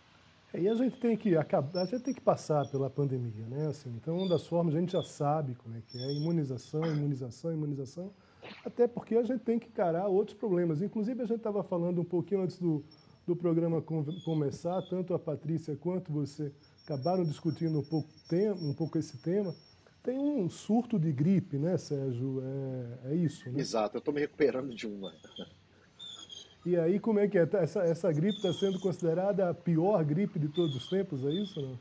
É, 0.53 0.59
e 0.59 0.69
a 0.69 0.75
gente 0.75 0.99
tem 0.99 1.15
que 1.17 1.35
acabar, 1.35 1.81
a 1.81 1.85
gente 1.85 2.03
tem 2.03 2.13
que 2.13 2.21
passar 2.21 2.69
pela 2.69 2.89
pandemia, 2.89 3.45
né? 3.47 3.67
Assim, 3.67 3.89
então, 4.01 4.17
uma 4.17 4.29
das 4.29 4.45
formas 4.45 4.75
a 4.75 4.79
gente 4.79 4.93
já 4.93 5.03
sabe 5.03 5.55
como 5.55 5.75
é 5.75 5.81
que 5.81 5.97
é 5.97 6.13
imunização, 6.13 6.85
imunização, 6.85 7.53
imunização. 7.53 8.11
Até 8.63 8.87
porque 8.87 9.15
a 9.15 9.23
gente 9.23 9.43
tem 9.43 9.57
que 9.57 9.67
encarar 9.67 10.07
outros 10.07 10.37
problemas. 10.37 10.81
Inclusive, 10.81 11.21
a 11.21 11.25
gente 11.25 11.37
estava 11.37 11.63
falando 11.63 12.01
um 12.01 12.05
pouquinho 12.05 12.41
antes 12.41 12.59
do, 12.59 12.83
do 13.25 13.35
programa 13.35 13.81
começar, 13.81 14.81
tanto 14.83 15.13
a 15.13 15.19
Patrícia 15.19 15.75
quanto 15.75 16.11
você 16.11 16.51
acabaram 16.83 17.23
discutindo 17.23 17.79
um 17.79 17.83
pouco, 17.83 18.09
um 18.61 18.73
pouco 18.73 18.97
esse 18.97 19.17
tema. 19.17 19.53
Tem 20.03 20.19
um 20.19 20.47
surto 20.47 20.99
de 20.99 21.11
gripe, 21.11 21.57
né, 21.57 21.77
Sérgio? 21.77 22.43
É, 23.05 23.11
é 23.11 23.15
isso, 23.15 23.49
né? 23.49 23.59
Exato, 23.59 23.97
eu 23.97 23.99
estou 23.99 24.13
me 24.13 24.19
recuperando 24.19 24.73
de 24.75 24.85
uma. 24.85 25.11
E 26.65 26.75
aí, 26.75 26.99
como 26.99 27.19
é 27.19 27.27
que 27.27 27.37
é? 27.37 27.45
Tá, 27.45 27.59
essa, 27.59 27.81
essa 27.81 28.11
gripe 28.11 28.37
está 28.37 28.51
sendo 28.51 28.79
considerada 28.79 29.49
a 29.49 29.53
pior 29.53 30.03
gripe 30.03 30.39
de 30.39 30.47
todos 30.47 30.75
os 30.75 30.89
tempos, 30.89 31.23
é 31.23 31.29
isso? 31.29 31.61
Não? 31.61 31.77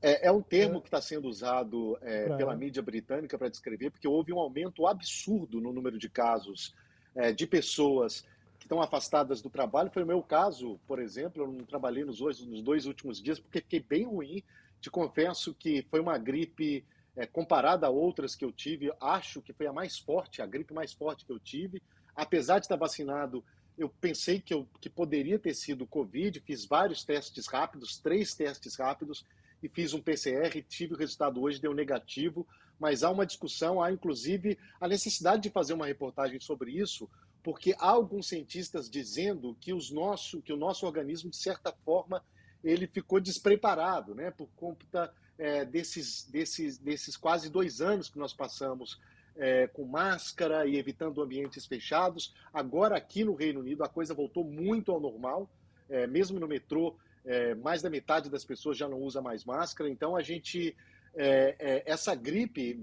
É, 0.00 0.28
é 0.28 0.32
um 0.32 0.40
termo 0.40 0.78
é. 0.78 0.80
que 0.80 0.86
está 0.86 1.02
sendo 1.02 1.28
usado 1.28 1.98
é, 2.00 2.34
pela 2.36 2.56
mídia 2.56 2.82
britânica 2.82 3.36
para 3.36 3.50
descrever, 3.50 3.90
porque 3.90 4.08
houve 4.08 4.32
um 4.32 4.38
aumento 4.38 4.86
absurdo 4.86 5.60
no 5.60 5.72
número 5.72 5.98
de 5.98 6.08
casos 6.08 6.74
é, 7.14 7.32
de 7.32 7.46
pessoas 7.46 8.24
que 8.58 8.64
estão 8.64 8.80
afastadas 8.80 9.42
do 9.42 9.50
trabalho. 9.50 9.90
Foi 9.92 10.02
o 10.02 10.06
meu 10.06 10.22
caso, 10.22 10.78
por 10.86 10.98
exemplo, 10.98 11.42
eu 11.42 11.52
não 11.52 11.64
trabalhei 11.64 12.04
nos 12.04 12.18
dois, 12.18 12.40
nos 12.40 12.62
dois 12.62 12.86
últimos 12.86 13.20
dias 13.20 13.38
porque 13.38 13.60
fiquei 13.60 13.80
bem 13.80 14.04
ruim. 14.04 14.42
Te 14.80 14.90
confesso 14.90 15.54
que 15.54 15.84
foi 15.90 16.00
uma 16.00 16.16
gripe 16.16 16.84
é, 17.16 17.26
comparada 17.26 17.86
a 17.86 17.90
outras 17.90 18.34
que 18.34 18.44
eu 18.44 18.52
tive, 18.52 18.92
acho 19.00 19.42
que 19.42 19.52
foi 19.52 19.66
a 19.66 19.72
mais 19.72 19.98
forte, 19.98 20.40
a 20.40 20.46
gripe 20.46 20.72
mais 20.72 20.92
forte 20.92 21.24
que 21.24 21.32
eu 21.32 21.38
tive. 21.38 21.82
Apesar 22.16 22.58
de 22.58 22.64
estar 22.64 22.76
vacinado, 22.76 23.44
eu 23.76 23.88
pensei 23.88 24.40
que, 24.40 24.54
eu, 24.54 24.66
que 24.80 24.88
poderia 24.88 25.38
ter 25.38 25.54
sido 25.54 25.86
Covid, 25.86 26.40
fiz 26.40 26.64
vários 26.64 27.04
testes 27.04 27.46
rápidos, 27.46 27.98
três 27.98 28.34
testes 28.34 28.76
rápidos, 28.76 29.24
e 29.62 29.68
fiz 29.68 29.92
um 29.92 30.00
PCR, 30.00 30.62
tive 30.68 30.94
o 30.94 30.96
resultado 30.96 31.40
hoje, 31.40 31.60
deu 31.60 31.74
negativo, 31.74 32.46
mas 32.78 33.02
há 33.02 33.10
uma 33.10 33.26
discussão, 33.26 33.82
há 33.82 33.90
inclusive 33.90 34.58
a 34.80 34.88
necessidade 34.88 35.42
de 35.42 35.50
fazer 35.50 35.74
uma 35.74 35.86
reportagem 35.86 36.40
sobre 36.40 36.72
isso, 36.72 37.08
porque 37.42 37.74
há 37.78 37.88
alguns 37.90 38.28
cientistas 38.28 38.90
dizendo 38.90 39.56
que, 39.60 39.72
os 39.72 39.90
nosso, 39.90 40.42
que 40.42 40.52
o 40.52 40.56
nosso 40.56 40.84
organismo, 40.86 41.30
de 41.30 41.36
certa 41.36 41.72
forma, 41.84 42.22
ele 42.62 42.86
ficou 42.86 43.20
despreparado, 43.20 44.14
né, 44.14 44.30
por 44.30 44.48
conta 44.56 45.12
é, 45.38 45.64
desses, 45.64 46.24
desses, 46.24 46.78
desses 46.78 47.16
quase 47.16 47.50
dois 47.50 47.80
anos 47.80 48.08
que 48.08 48.18
nós 48.18 48.32
passamos 48.32 48.98
é, 49.36 49.66
com 49.66 49.84
máscara 49.84 50.66
e 50.66 50.76
evitando 50.76 51.22
ambientes 51.22 51.66
fechados. 51.66 52.34
Agora, 52.52 52.96
aqui 52.96 53.24
no 53.24 53.34
Reino 53.34 53.60
Unido, 53.60 53.84
a 53.84 53.88
coisa 53.88 54.14
voltou 54.14 54.44
muito 54.44 54.92
ao 54.92 55.00
normal, 55.00 55.48
é, 55.88 56.06
mesmo 56.06 56.40
no 56.40 56.48
metrô, 56.48 56.96
é, 57.24 57.54
mais 57.54 57.82
da 57.82 57.90
metade 57.90 58.30
das 58.30 58.44
pessoas 58.44 58.76
já 58.76 58.88
não 58.88 59.00
usa 59.00 59.20
mais 59.20 59.44
máscara, 59.44 59.90
então 59.90 60.16
a 60.16 60.22
gente, 60.22 60.76
é, 61.14 61.56
é, 61.58 61.82
essa 61.84 62.14
gripe, 62.14 62.80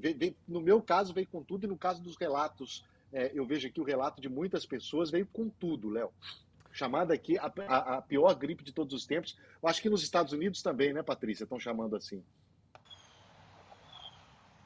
no 0.47 0.61
meu 0.61 0.81
caso, 0.81 1.13
veio 1.13 1.27
com 1.27 1.41
tudo, 1.41 1.65
e 1.65 1.67
no 1.67 1.77
caso 1.77 2.01
dos 2.01 2.17
relatos, 2.17 2.85
é, 3.11 3.31
eu 3.33 3.45
vejo 3.45 3.67
aqui 3.67 3.79
o 3.79 3.85
relato 3.85 4.21
de 4.21 4.27
muitas 4.27 4.65
pessoas, 4.65 5.09
veio 5.09 5.27
com 5.31 5.47
tudo, 5.47 5.89
Léo. 5.89 6.11
Chamada 6.71 7.13
aqui 7.13 7.37
a, 7.37 7.45
a, 7.67 8.01
pior 8.01 8.33
gripe 8.33 8.63
de 8.63 8.73
todos 8.73 8.95
os 8.95 9.05
tempos. 9.05 9.37
Eu 9.61 9.69
acho 9.69 9.79
que 9.79 9.89
nos 9.89 10.01
Estados 10.01 10.33
Unidos 10.33 10.63
também, 10.63 10.91
né, 10.91 11.03
Patrícia? 11.03 11.43
Estão 11.43 11.59
chamando 11.59 11.95
assim. 11.95 12.23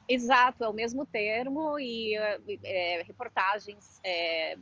Exato, 0.09 0.63
é 0.63 0.69
o 0.69 0.73
mesmo 0.73 1.05
termo 1.05 1.77
e 1.77 2.15
é, 2.63 3.03
reportagens 3.03 3.99
é, 4.03 4.57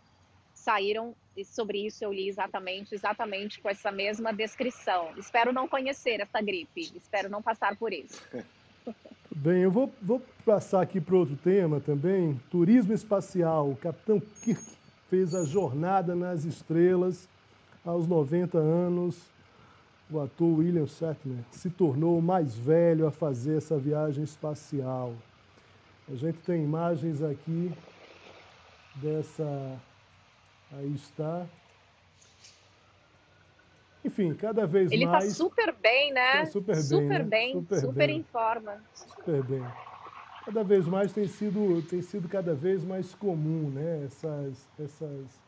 saíram 0.54 1.16
sobre 1.44 1.86
isso 1.86 2.04
eu 2.04 2.14
li 2.14 2.30
exatamente, 2.30 2.96
exatamente 2.96 3.60
com 3.60 3.70
essa 3.70 3.92
mesma 3.92 4.32
descrição. 4.34 5.10
Espero 5.18 5.52
não 5.52 5.68
conhecer 5.68 6.22
essa 6.22 6.42
gripe, 6.42 6.92
espero 6.96 7.30
não 7.30 7.42
passar 7.42 7.76
por 7.76 7.92
isso. 7.92 8.22
Bem, 9.36 9.64
eu 9.64 9.72
vou, 9.72 9.92
vou 10.02 10.22
passar 10.46 10.82
aqui 10.82 11.02
para 11.02 11.16
outro 11.16 11.36
tema 11.36 11.82
também. 11.82 12.40
Turismo 12.50 12.94
espacial. 12.94 13.70
O 13.70 13.76
capitão 13.76 14.18
Kirk 14.42 14.64
fez 15.10 15.36
a 15.36 15.44
jornada 15.44 16.16
nas 16.16 16.46
estrelas 16.46 17.28
aos 17.84 18.08
90 18.08 18.58
anos. 18.58 19.20
O 20.10 20.22
ator 20.22 20.60
William 20.60 20.88
Shatner 20.88 21.44
se 21.52 21.70
tornou 21.70 22.18
o 22.18 22.22
mais 22.22 22.56
velho 22.56 23.08
a 23.08 23.12
fazer 23.12 23.58
essa 23.58 23.78
viagem 23.78 24.24
espacial. 24.24 25.14
A 26.12 26.16
gente 26.16 26.38
tem 26.40 26.64
imagens 26.64 27.22
aqui 27.22 27.72
dessa 28.96 29.80
Aí 30.72 30.94
está. 30.94 31.46
Enfim, 34.04 34.34
cada 34.36 34.68
vez 34.68 34.92
Ele 34.92 35.06
tá 35.06 35.12
mais. 35.12 35.24
Ele 35.24 35.32
está 35.32 35.44
super 35.44 35.76
bem, 35.82 36.14
né? 36.14 36.40
Tá 36.40 36.46
super 36.48 36.76
bem. 36.76 36.84
Super 36.84 37.20
né? 37.20 37.24
bem, 37.24 37.54
super, 37.54 37.80
super 37.80 38.08
bem. 38.08 38.20
em 38.20 38.24
forma. 38.24 38.84
Super 38.94 39.44
bem. 39.44 39.66
Cada 40.46 40.64
vez 40.64 40.88
mais 40.88 41.12
tem 41.12 41.28
sido, 41.28 41.82
tem 41.90 42.02
sido 42.02 42.30
cada 42.30 42.54
vez 42.54 42.84
mais 42.84 43.16
comum, 43.16 43.70
né? 43.72 44.04
Essas, 44.06 44.68
essas, 44.80 45.42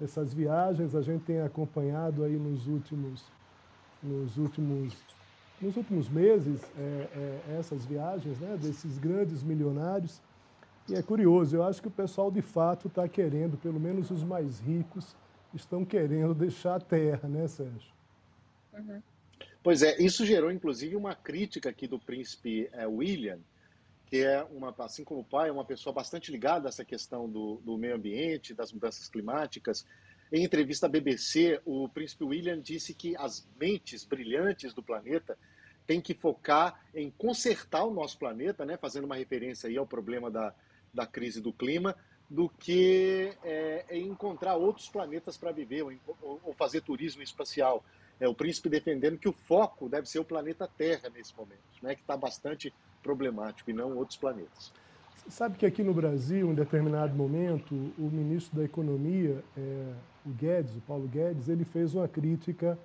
essas 0.00 0.32
viagens 0.32 0.94
a 0.94 1.02
gente 1.02 1.24
tem 1.24 1.40
acompanhado 1.40 2.24
aí 2.24 2.36
nos 2.36 2.66
últimos, 2.66 3.24
nos 4.02 4.38
últimos, 4.38 4.96
nos 5.60 5.76
últimos 5.76 6.08
meses 6.08 6.60
é, 6.76 6.80
é, 7.50 7.58
essas 7.58 7.84
viagens, 7.84 8.38
né? 8.38 8.56
Desses 8.60 8.98
grandes 8.98 9.42
milionários 9.42 10.20
e 10.88 10.94
é 10.94 11.02
curioso, 11.02 11.54
eu 11.54 11.62
acho 11.62 11.82
que 11.82 11.88
o 11.88 11.90
pessoal 11.90 12.30
de 12.30 12.40
fato 12.40 12.88
está 12.88 13.06
querendo, 13.06 13.58
pelo 13.58 13.78
menos 13.78 14.10
os 14.10 14.24
mais 14.24 14.58
ricos, 14.58 15.14
estão 15.54 15.84
querendo 15.84 16.34
deixar 16.34 16.76
a 16.76 16.80
Terra, 16.80 17.28
né, 17.28 17.46
Sérgio? 17.46 17.92
Uhum. 18.72 19.02
Pois 19.62 19.82
é, 19.82 20.00
isso 20.00 20.24
gerou 20.24 20.50
inclusive 20.50 20.96
uma 20.96 21.14
crítica 21.14 21.68
aqui 21.68 21.86
do 21.86 21.98
príncipe 21.98 22.70
é, 22.72 22.86
William, 22.86 23.38
que 24.06 24.24
é 24.24 24.42
uma, 24.44 24.74
assim 24.78 25.04
como 25.04 25.20
o 25.20 25.24
pai, 25.24 25.50
é 25.50 25.52
uma 25.52 25.64
pessoa 25.64 25.92
bastante 25.92 26.32
ligada 26.32 26.68
a 26.68 26.70
essa 26.70 26.86
questão 26.86 27.28
do, 27.28 27.56
do 27.56 27.76
meio 27.76 27.94
ambiente, 27.94 28.54
das 28.54 28.72
mudanças 28.72 29.08
climáticas. 29.08 29.84
Em 30.30 30.44
entrevista 30.44 30.86
à 30.86 30.88
BBC, 30.88 31.60
o 31.64 31.88
príncipe 31.88 32.24
William 32.24 32.60
disse 32.60 32.92
que 32.92 33.16
as 33.16 33.48
mentes 33.58 34.04
brilhantes 34.04 34.74
do 34.74 34.82
planeta 34.82 35.38
têm 35.86 36.02
que 36.02 36.12
focar 36.12 36.78
em 36.94 37.10
consertar 37.10 37.84
o 37.84 37.90
nosso 37.90 38.18
planeta, 38.18 38.66
né, 38.66 38.76
fazendo 38.76 39.04
uma 39.04 39.16
referência 39.16 39.70
aí 39.70 39.78
ao 39.78 39.86
problema 39.86 40.30
da, 40.30 40.54
da 40.92 41.06
crise 41.06 41.40
do 41.40 41.50
clima, 41.50 41.96
do 42.28 42.46
que 42.46 43.32
é, 43.42 43.86
encontrar 43.96 44.56
outros 44.56 44.86
planetas 44.86 45.38
para 45.38 45.50
viver 45.50 45.82
ou, 45.82 46.40
ou, 46.44 46.52
fazer 46.52 46.82
turismo 46.82 47.22
espacial. 47.22 47.82
É 48.20 48.28
o 48.28 48.34
príncipe 48.34 48.68
defendendo 48.68 49.16
que 49.16 49.28
o 49.28 49.32
foco 49.32 49.88
deve 49.88 50.06
ser 50.06 50.18
o 50.18 50.24
planeta 50.24 50.68
Terra 50.68 51.08
nesse 51.08 51.34
momento, 51.34 51.58
né, 51.80 51.94
que 51.94 52.02
está 52.02 52.18
bastante 52.18 52.70
problemático 53.02 53.70
e 53.70 53.72
não 53.72 53.96
outros 53.96 54.18
planetas. 54.18 54.70
Sabe 55.28 55.58
que 55.58 55.66
aqui 55.66 55.82
no 55.82 55.92
Brasil, 55.92 56.50
em 56.50 56.54
determinado 56.54 57.14
momento, 57.14 57.74
o 57.98 58.10
ministro 58.10 58.56
da 58.56 58.64
Economia, 58.64 59.42
é, 59.56 59.92
o 60.28 60.34
Guedes, 60.34 60.76
o 60.76 60.80
Paulo 60.80 61.08
Guedes, 61.08 61.48
ele 61.48 61.64
fez 61.64 61.94
uma 61.94 62.06
crítica 62.06 62.78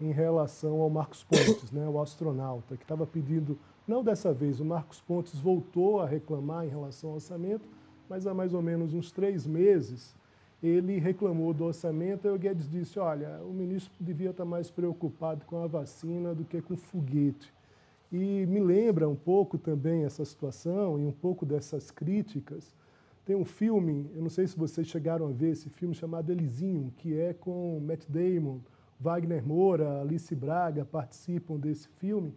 em 0.00 0.12
relação 0.12 0.80
ao 0.80 0.90
Marcos 0.90 1.24
Pontes, 1.24 1.70
né, 1.70 1.88
o 1.88 2.00
astronauta, 2.00 2.76
que 2.76 2.84
estava 2.84 3.06
pedindo, 3.06 3.58
não 3.86 4.02
dessa 4.02 4.32
vez, 4.32 4.60
o 4.60 4.64
Marcos 4.64 5.00
Pontes 5.00 5.38
voltou 5.38 6.00
a 6.00 6.06
reclamar 6.06 6.64
em 6.64 6.68
relação 6.68 7.10
ao 7.10 7.16
orçamento, 7.16 7.68
mas 8.08 8.26
há 8.26 8.34
mais 8.34 8.54
ou 8.54 8.62
menos 8.62 8.94
uns 8.94 9.10
três 9.10 9.46
meses 9.46 10.14
ele 10.62 10.98
reclamou 10.98 11.54
do 11.54 11.64
orçamento 11.64 12.26
e 12.26 12.30
o 12.30 12.38
Guedes 12.38 12.68
disse, 12.68 12.98
olha, 12.98 13.40
o 13.42 13.52
ministro 13.52 13.92
devia 13.98 14.30
estar 14.30 14.44
mais 14.44 14.70
preocupado 14.70 15.44
com 15.46 15.62
a 15.62 15.66
vacina 15.66 16.34
do 16.34 16.44
que 16.44 16.60
com 16.60 16.74
o 16.74 16.76
foguete. 16.76 17.52
E 18.12 18.44
me 18.46 18.60
lembra 18.60 19.08
um 19.08 19.16
pouco 19.16 19.56
também 19.56 20.04
essa 20.04 20.24
situação 20.24 21.00
e 21.00 21.06
um 21.06 21.12
pouco 21.12 21.46
dessas 21.46 21.90
críticas. 21.90 22.74
Tem 23.30 23.36
um 23.36 23.44
filme, 23.44 24.10
eu 24.12 24.22
não 24.22 24.28
sei 24.28 24.44
se 24.48 24.58
vocês 24.58 24.88
chegaram 24.88 25.28
a 25.28 25.30
ver 25.30 25.50
esse 25.50 25.70
filme 25.70 25.94
chamado 25.94 26.32
Elysium, 26.32 26.90
que 26.96 27.16
é 27.16 27.32
com 27.32 27.78
Matt 27.78 28.04
Damon, 28.08 28.58
Wagner 28.98 29.46
Moura, 29.46 30.00
Alice 30.00 30.34
Braga 30.34 30.84
participam 30.84 31.56
desse 31.56 31.86
filme. 31.90 32.34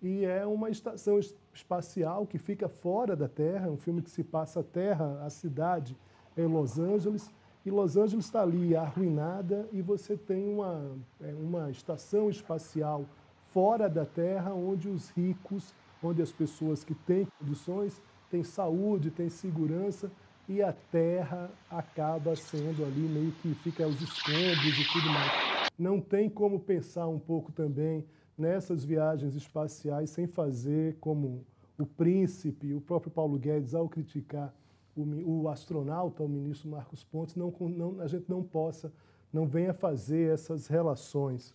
E 0.00 0.24
é 0.24 0.46
uma 0.46 0.70
estação 0.70 1.18
espacial 1.52 2.24
que 2.24 2.38
fica 2.38 2.68
fora 2.68 3.16
da 3.16 3.26
Terra, 3.26 3.68
um 3.68 3.76
filme 3.76 4.00
que 4.00 4.12
se 4.12 4.22
passa 4.22 4.60
a 4.60 4.62
Terra, 4.62 5.24
a 5.24 5.28
cidade 5.28 5.96
é 6.36 6.42
Los 6.42 6.78
Angeles, 6.78 7.28
e 7.66 7.70
Los 7.72 7.96
Angeles 7.96 8.26
está 8.26 8.42
ali 8.42 8.76
arruinada 8.76 9.68
e 9.72 9.82
você 9.82 10.16
tem 10.16 10.48
uma, 10.48 10.96
é, 11.20 11.34
uma 11.34 11.68
estação 11.68 12.30
espacial 12.30 13.06
fora 13.48 13.88
da 13.88 14.06
terra, 14.06 14.54
onde 14.54 14.88
os 14.88 15.10
ricos, 15.10 15.74
onde 16.00 16.22
as 16.22 16.30
pessoas 16.30 16.84
que 16.84 16.94
têm 16.94 17.26
condições, 17.40 18.00
têm 18.30 18.44
saúde, 18.44 19.10
têm 19.10 19.28
segurança, 19.28 20.12
e 20.48 20.62
a 20.62 20.72
terra 20.72 21.50
acaba 21.70 22.34
sendo 22.34 22.84
ali 22.84 23.00
meio 23.00 23.32
que 23.32 23.54
fica 23.56 23.86
os 23.86 24.00
escombros 24.00 24.78
e 24.78 24.92
tudo 24.92 25.10
mais. 25.10 25.70
Não 25.78 26.00
tem 26.00 26.28
como 26.28 26.58
pensar 26.58 27.06
um 27.06 27.18
pouco 27.18 27.52
também 27.52 28.06
nessas 28.36 28.84
viagens 28.84 29.34
espaciais 29.34 30.10
sem 30.10 30.26
fazer 30.26 30.96
como 31.00 31.44
o 31.78 31.86
príncipe, 31.86 32.74
o 32.74 32.80
próprio 32.80 33.10
Paulo 33.10 33.38
Guedes, 33.38 33.74
ao 33.74 33.88
criticar 33.88 34.54
o, 34.96 35.02
o 35.42 35.48
astronauta, 35.48 36.22
o 36.22 36.28
ministro 36.28 36.68
Marcos 36.68 37.04
Pontes, 37.04 37.36
não, 37.36 37.54
não, 37.60 38.00
a 38.00 38.08
gente 38.08 38.28
não 38.28 38.42
possa, 38.42 38.92
não 39.32 39.46
venha 39.46 39.74
fazer 39.74 40.32
essas 40.32 40.66
relações 40.66 41.54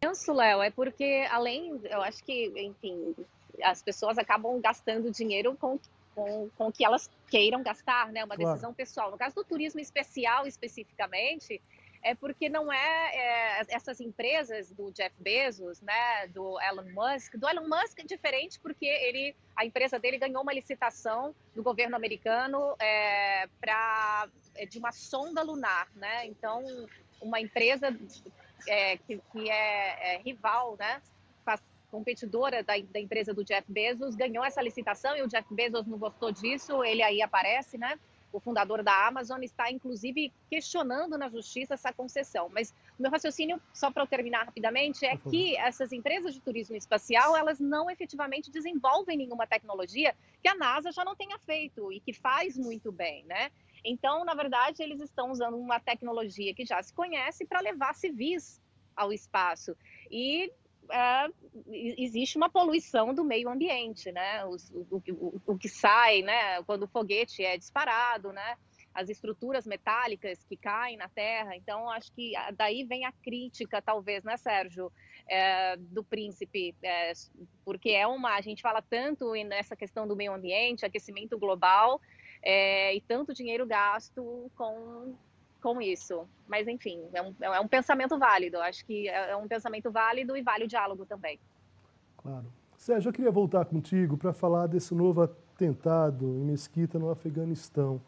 penso, 0.00 0.32
Léo, 0.32 0.62
é 0.62 0.70
porque 0.70 1.26
além, 1.30 1.78
eu 1.84 2.00
acho 2.00 2.24
que, 2.24 2.52
enfim, 2.56 3.14
as 3.62 3.82
pessoas 3.82 4.16
acabam 4.16 4.58
gastando 4.60 5.10
dinheiro 5.10 5.54
com, 5.60 5.78
com, 6.14 6.50
com 6.56 6.68
o 6.68 6.72
que 6.72 6.84
elas 6.84 7.10
queiram 7.28 7.62
gastar, 7.62 8.10
né? 8.12 8.24
Uma 8.24 8.36
claro. 8.36 8.52
decisão 8.52 8.74
pessoal. 8.74 9.10
No 9.10 9.18
caso 9.18 9.34
do 9.34 9.44
turismo 9.44 9.80
especial, 9.80 10.46
especificamente, 10.46 11.60
é 12.02 12.14
porque 12.14 12.48
não 12.48 12.72
é, 12.72 13.10
é, 13.14 13.66
essas 13.68 14.00
empresas 14.00 14.70
do 14.72 14.90
Jeff 14.92 15.14
Bezos, 15.18 15.80
né, 15.82 16.26
do 16.28 16.58
Elon 16.60 16.90
Musk, 16.94 17.36
do 17.36 17.48
Elon 17.48 17.68
Musk 17.68 17.98
é 17.98 18.04
diferente 18.04 18.58
porque 18.58 18.86
ele, 18.86 19.36
a 19.54 19.66
empresa 19.66 19.98
dele 19.98 20.18
ganhou 20.18 20.42
uma 20.42 20.52
licitação 20.52 21.34
do 21.54 21.62
governo 21.62 21.94
americano 21.94 22.74
é, 22.78 23.46
para 23.60 24.28
é, 24.54 24.64
de 24.64 24.78
uma 24.78 24.92
sonda 24.92 25.42
lunar, 25.42 25.88
né? 25.94 26.26
Então, 26.26 26.64
uma 27.20 27.40
empresa 27.40 27.94
é, 28.66 28.96
que, 28.96 29.20
que 29.32 29.50
é, 29.50 30.14
é, 30.14 30.18
rival, 30.18 30.76
né? 30.78 31.02
Competidora 31.90 32.62
da, 32.62 32.74
da, 32.78 33.00
empresa 33.00 33.34
do 33.34 33.44
Jeff 33.44 33.70
Bezos, 33.70 34.14
ganhou 34.14 34.44
essa 34.44 34.62
licitação 34.62 35.16
e 35.16 35.22
o 35.22 35.28
Jeff 35.28 35.52
Bezos 35.52 35.86
não 35.86 35.98
gostou 35.98 36.30
disso, 36.32 36.82
ele 36.84 37.02
aí 37.02 37.20
aparece, 37.20 37.76
né? 37.76 37.98
O 38.32 38.38
fundador 38.38 38.82
da 38.82 39.08
Amazon 39.08 39.42
está, 39.42 39.70
inclusive, 39.72 40.32
questionando 40.48 41.18
na 41.18 41.28
justiça 41.28 41.74
essa 41.74 41.92
concessão. 41.92 42.48
Mas 42.48 42.70
o 42.96 43.02
meu 43.02 43.10
raciocínio, 43.10 43.60
só 43.74 43.90
para 43.90 44.04
eu 44.04 44.06
terminar 44.06 44.44
rapidamente, 44.44 45.04
é 45.04 45.16
que 45.16 45.56
essas 45.56 45.92
empresas 45.92 46.32
de 46.32 46.40
turismo 46.40 46.76
espacial, 46.76 47.36
elas 47.36 47.58
não 47.58 47.90
efetivamente 47.90 48.50
desenvolvem 48.50 49.16
nenhuma 49.16 49.48
tecnologia 49.48 50.14
que 50.40 50.48
a 50.48 50.54
NASA 50.54 50.92
já 50.92 51.04
não 51.04 51.16
tenha 51.16 51.38
feito 51.40 51.92
e 51.92 51.98
que 51.98 52.12
faz 52.12 52.56
muito 52.56 52.92
bem, 52.92 53.24
né? 53.24 53.50
Então, 53.84 54.24
na 54.24 54.34
verdade, 54.34 54.82
eles 54.82 55.00
estão 55.00 55.30
usando 55.32 55.56
uma 55.56 55.80
tecnologia 55.80 56.54
que 56.54 56.64
já 56.64 56.80
se 56.82 56.92
conhece 56.92 57.44
para 57.44 57.60
levar 57.60 57.94
civis 57.94 58.60
ao 58.94 59.12
espaço. 59.12 59.76
E 60.10 60.52
é, 60.90 61.28
existe 61.68 62.36
uma 62.36 62.48
poluição 62.48 63.14
do 63.14 63.24
meio 63.24 63.48
ambiente, 63.48 64.10
né? 64.12 64.44
o, 64.44 64.56
o, 64.90 65.40
o, 65.46 65.58
que 65.58 65.68
sai, 65.68 66.22
né? 66.22 66.62
Quando 66.64 66.84
o 66.84 66.88
foguete 66.88 67.44
é 67.44 67.56
disparado, 67.56 68.32
né? 68.32 68.56
As 68.92 69.08
estruturas 69.08 69.66
metálicas 69.66 70.42
que 70.44 70.56
caem 70.56 70.96
na 70.96 71.08
Terra. 71.08 71.56
Então, 71.56 71.88
acho 71.90 72.12
que 72.12 72.32
daí 72.56 72.84
vem 72.84 73.04
a 73.04 73.12
crítica, 73.12 73.80
talvez, 73.80 74.24
né, 74.24 74.36
Sérgio, 74.36 74.90
é, 75.28 75.76
do 75.76 76.02
príncipe, 76.02 76.74
é, 76.82 77.12
porque 77.64 77.90
é 77.90 78.06
uma. 78.06 78.34
A 78.34 78.40
gente 78.40 78.62
fala 78.62 78.82
tanto 78.82 79.32
nessa 79.44 79.76
questão 79.76 80.08
do 80.08 80.16
meio 80.16 80.32
ambiente, 80.32 80.84
aquecimento 80.84 81.38
global, 81.38 82.00
é, 82.42 82.94
e 82.94 83.00
tanto 83.00 83.32
dinheiro 83.32 83.64
gasto 83.66 84.50
com, 84.56 85.14
com 85.60 85.80
isso. 85.80 86.26
Mas, 86.48 86.66
enfim, 86.66 87.02
é 87.12 87.22
um, 87.22 87.34
é 87.40 87.60
um 87.60 87.68
pensamento 87.68 88.18
válido. 88.18 88.58
Acho 88.58 88.84
que 88.84 89.08
é, 89.08 89.30
é 89.30 89.36
um 89.36 89.46
pensamento 89.46 89.90
válido 89.90 90.36
e 90.36 90.42
vale 90.42 90.64
o 90.64 90.68
diálogo 90.68 91.06
também. 91.06 91.38
Claro. 92.16 92.46
Sérgio, 92.76 93.10
eu 93.10 93.12
queria 93.12 93.30
voltar 93.30 93.64
contigo 93.66 94.16
para 94.16 94.32
falar 94.32 94.66
desse 94.66 94.94
novo 94.94 95.22
atentado 95.22 96.24
em 96.24 96.44
Mesquita, 96.44 96.98
no 96.98 97.10
Afeganistão. 97.10 98.00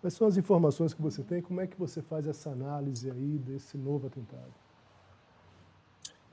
Quais 0.00 0.14
são 0.14 0.26
as 0.26 0.36
informações 0.36 0.94
que 0.94 1.02
você 1.02 1.22
tem? 1.22 1.42
Como 1.42 1.60
é 1.60 1.66
que 1.66 1.78
você 1.78 2.00
faz 2.00 2.26
essa 2.26 2.50
análise 2.50 3.10
aí 3.10 3.38
desse 3.38 3.76
novo 3.76 4.06
atentado? 4.06 4.54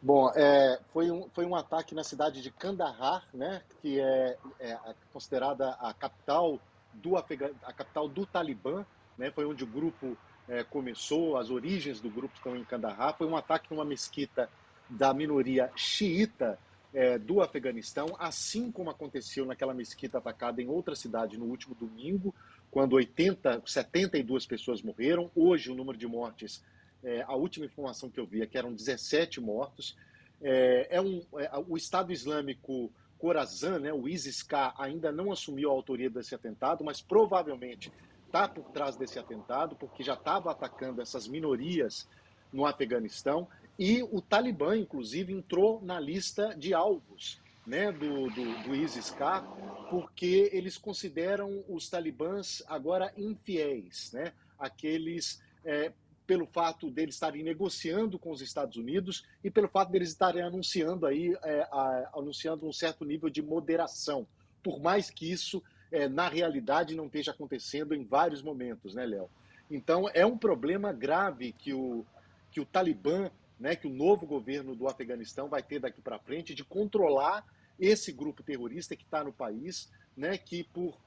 Bom, 0.02 0.32
é, 0.36 0.80
foi, 0.90 1.10
um, 1.10 1.28
foi 1.30 1.46
um 1.46 1.56
ataque 1.56 1.96
na 1.96 2.04
cidade 2.04 2.42
de 2.42 2.52
Kandahar, 2.52 3.28
né, 3.34 3.64
que 3.82 4.00
é, 4.00 4.38
é 4.60 4.78
considerada 5.12 5.72
a 5.80 5.94
capital 5.94 6.60
do 6.94 7.18
Afegan... 7.18 7.52
a 7.64 7.74
capital 7.74 8.08
do 8.08 8.26
Talibã, 8.26 8.86
né? 9.18 9.32
Foi 9.32 9.46
onde 9.46 9.64
o 9.64 9.68
grupo 9.68 10.18
é, 10.48 10.64
começou, 10.64 11.38
as 11.38 11.50
origens 11.50 12.00
do 12.00 12.10
grupo 12.10 12.36
estão 12.36 12.56
em 12.56 12.64
Kandahar. 12.64 13.18
Foi 13.18 13.28
um 13.28 13.36
ataque 13.36 13.72
numa 13.72 13.86
mesquita 13.86 14.50
da 14.90 15.14
minoria 15.14 15.72
xiita 15.76 16.60
é, 16.94 17.18
do 17.18 17.42
Afeganistão, 17.42 18.16
assim 18.18 18.72
como 18.72 18.90
aconteceu 18.90 19.46
naquela 19.46 19.74
mesquita 19.74 20.18
atacada 20.18 20.62
em 20.62 20.68
outra 20.68 20.96
cidade 20.96 21.38
no 21.38 21.46
último 21.46 21.76
domingo, 21.76 22.34
quando 22.72 22.94
80, 22.94 23.64
72 23.66 24.46
pessoas 24.46 24.82
morreram. 24.82 25.30
Hoje 25.36 25.72
o 25.72 25.76
número 25.76 25.98
de 25.98 26.08
mortes, 26.08 26.64
é, 27.04 27.22
a 27.24 27.36
última 27.36 27.66
informação 27.66 28.10
que 28.10 28.20
eu 28.20 28.26
vi 28.26 28.42
é 28.42 28.46
que 28.46 28.58
eram 28.58 28.74
17 28.74 29.42
mortos. 29.42 29.98
É, 30.42 30.88
é 30.92 31.02
um, 31.02 31.22
é, 31.38 31.50
o 31.68 31.76
Estado 31.76 32.14
Islâmico 32.14 32.92
Khorasan, 33.18 33.80
né, 33.80 33.94
o 33.94 34.08
ISIS-K, 34.08 34.76
ainda 34.78 35.12
não 35.12 35.32
assumiu 35.32 35.70
a 35.70 35.74
autoria 35.74 36.10
desse 36.10 36.36
atentado, 36.36 36.84
mas 36.84 37.02
provavelmente 37.02 37.92
está 38.36 38.50
por 38.50 38.70
trás 38.72 38.98
desse 38.98 39.18
atentado, 39.18 39.78
porque 39.78 40.04
já 40.04 40.14
estava 40.14 40.52
atacando 40.52 41.02
essas 41.02 41.26
minorias 41.26 42.08
no 42.52 42.66
Afeganistão. 42.66 43.48
E 43.80 44.04
o 44.04 44.22
Talibã, 44.22 44.76
inclusive, 44.76 45.32
entrou 45.32 45.82
na 45.82 45.98
lista 46.00 46.54
de 46.54 46.74
alvos 46.74 47.40
né, 47.66 47.94
do, 47.94 48.30
do, 48.30 48.64
do 48.64 48.76
ISIS-K, 48.76 49.42
porque 49.90 50.50
eles 50.52 50.78
consideram 50.78 51.64
os 51.70 51.90
talibãs 51.90 52.62
agora 52.68 53.12
infiéis, 53.18 54.12
né, 54.14 54.34
aqueles 54.60 55.42
é, 55.64 55.92
pelo 56.28 56.46
fato 56.46 56.92
deles 56.92 57.16
estarem 57.16 57.42
negociando 57.42 58.20
com 58.20 58.32
os 58.32 58.42
Estados 58.42 58.78
Unidos 58.78 59.26
e 59.44 59.50
pelo 59.50 59.68
fato 59.68 59.92
deles 59.92 60.10
estarem 60.10 60.44
anunciando 60.44 61.08
aí 61.08 61.36
é, 61.42 61.62
a, 61.72 62.12
anunciando 62.14 62.68
um 62.68 62.74
certo 62.74 63.04
nível 63.04 63.30
de 63.30 63.42
moderação, 63.42 64.28
por 64.62 64.80
mais 64.80 65.10
que 65.10 65.32
isso 65.32 65.64
é, 65.92 66.08
na 66.08 66.28
realidade 66.28 66.96
não 66.96 67.06
esteja 67.06 67.32
acontecendo 67.32 67.94
em 67.94 68.04
vários 68.04 68.42
momentos, 68.42 68.94
né, 68.94 69.06
Léo? 69.06 69.30
Então, 69.70 70.10
é 70.14 70.26
um 70.26 70.38
problema 70.38 70.94
grave 70.94 71.52
que 71.52 71.74
o, 71.74 72.06
que 72.52 72.60
o 72.60 72.66
Talibã, 72.66 73.30
né, 73.60 73.76
que 73.76 73.88
o 73.88 73.94
novo 73.94 74.26
governo 74.26 74.76
do 74.76 74.88
Afeganistão 74.88 75.48
vai 75.48 75.64
ter 75.64 75.80
daqui 75.80 76.02
para 76.02 76.20
frente 76.20 76.54
de 76.54 76.64
controlar 76.64 77.46
esse 77.80 78.12
grupo 78.12 78.44
terrorista 78.44 78.96
que 78.96 79.04
está 79.04 79.24
no 79.24 79.34
país, 79.34 79.92
né, 80.16 80.38
que 80.38 80.64
por 80.64 80.98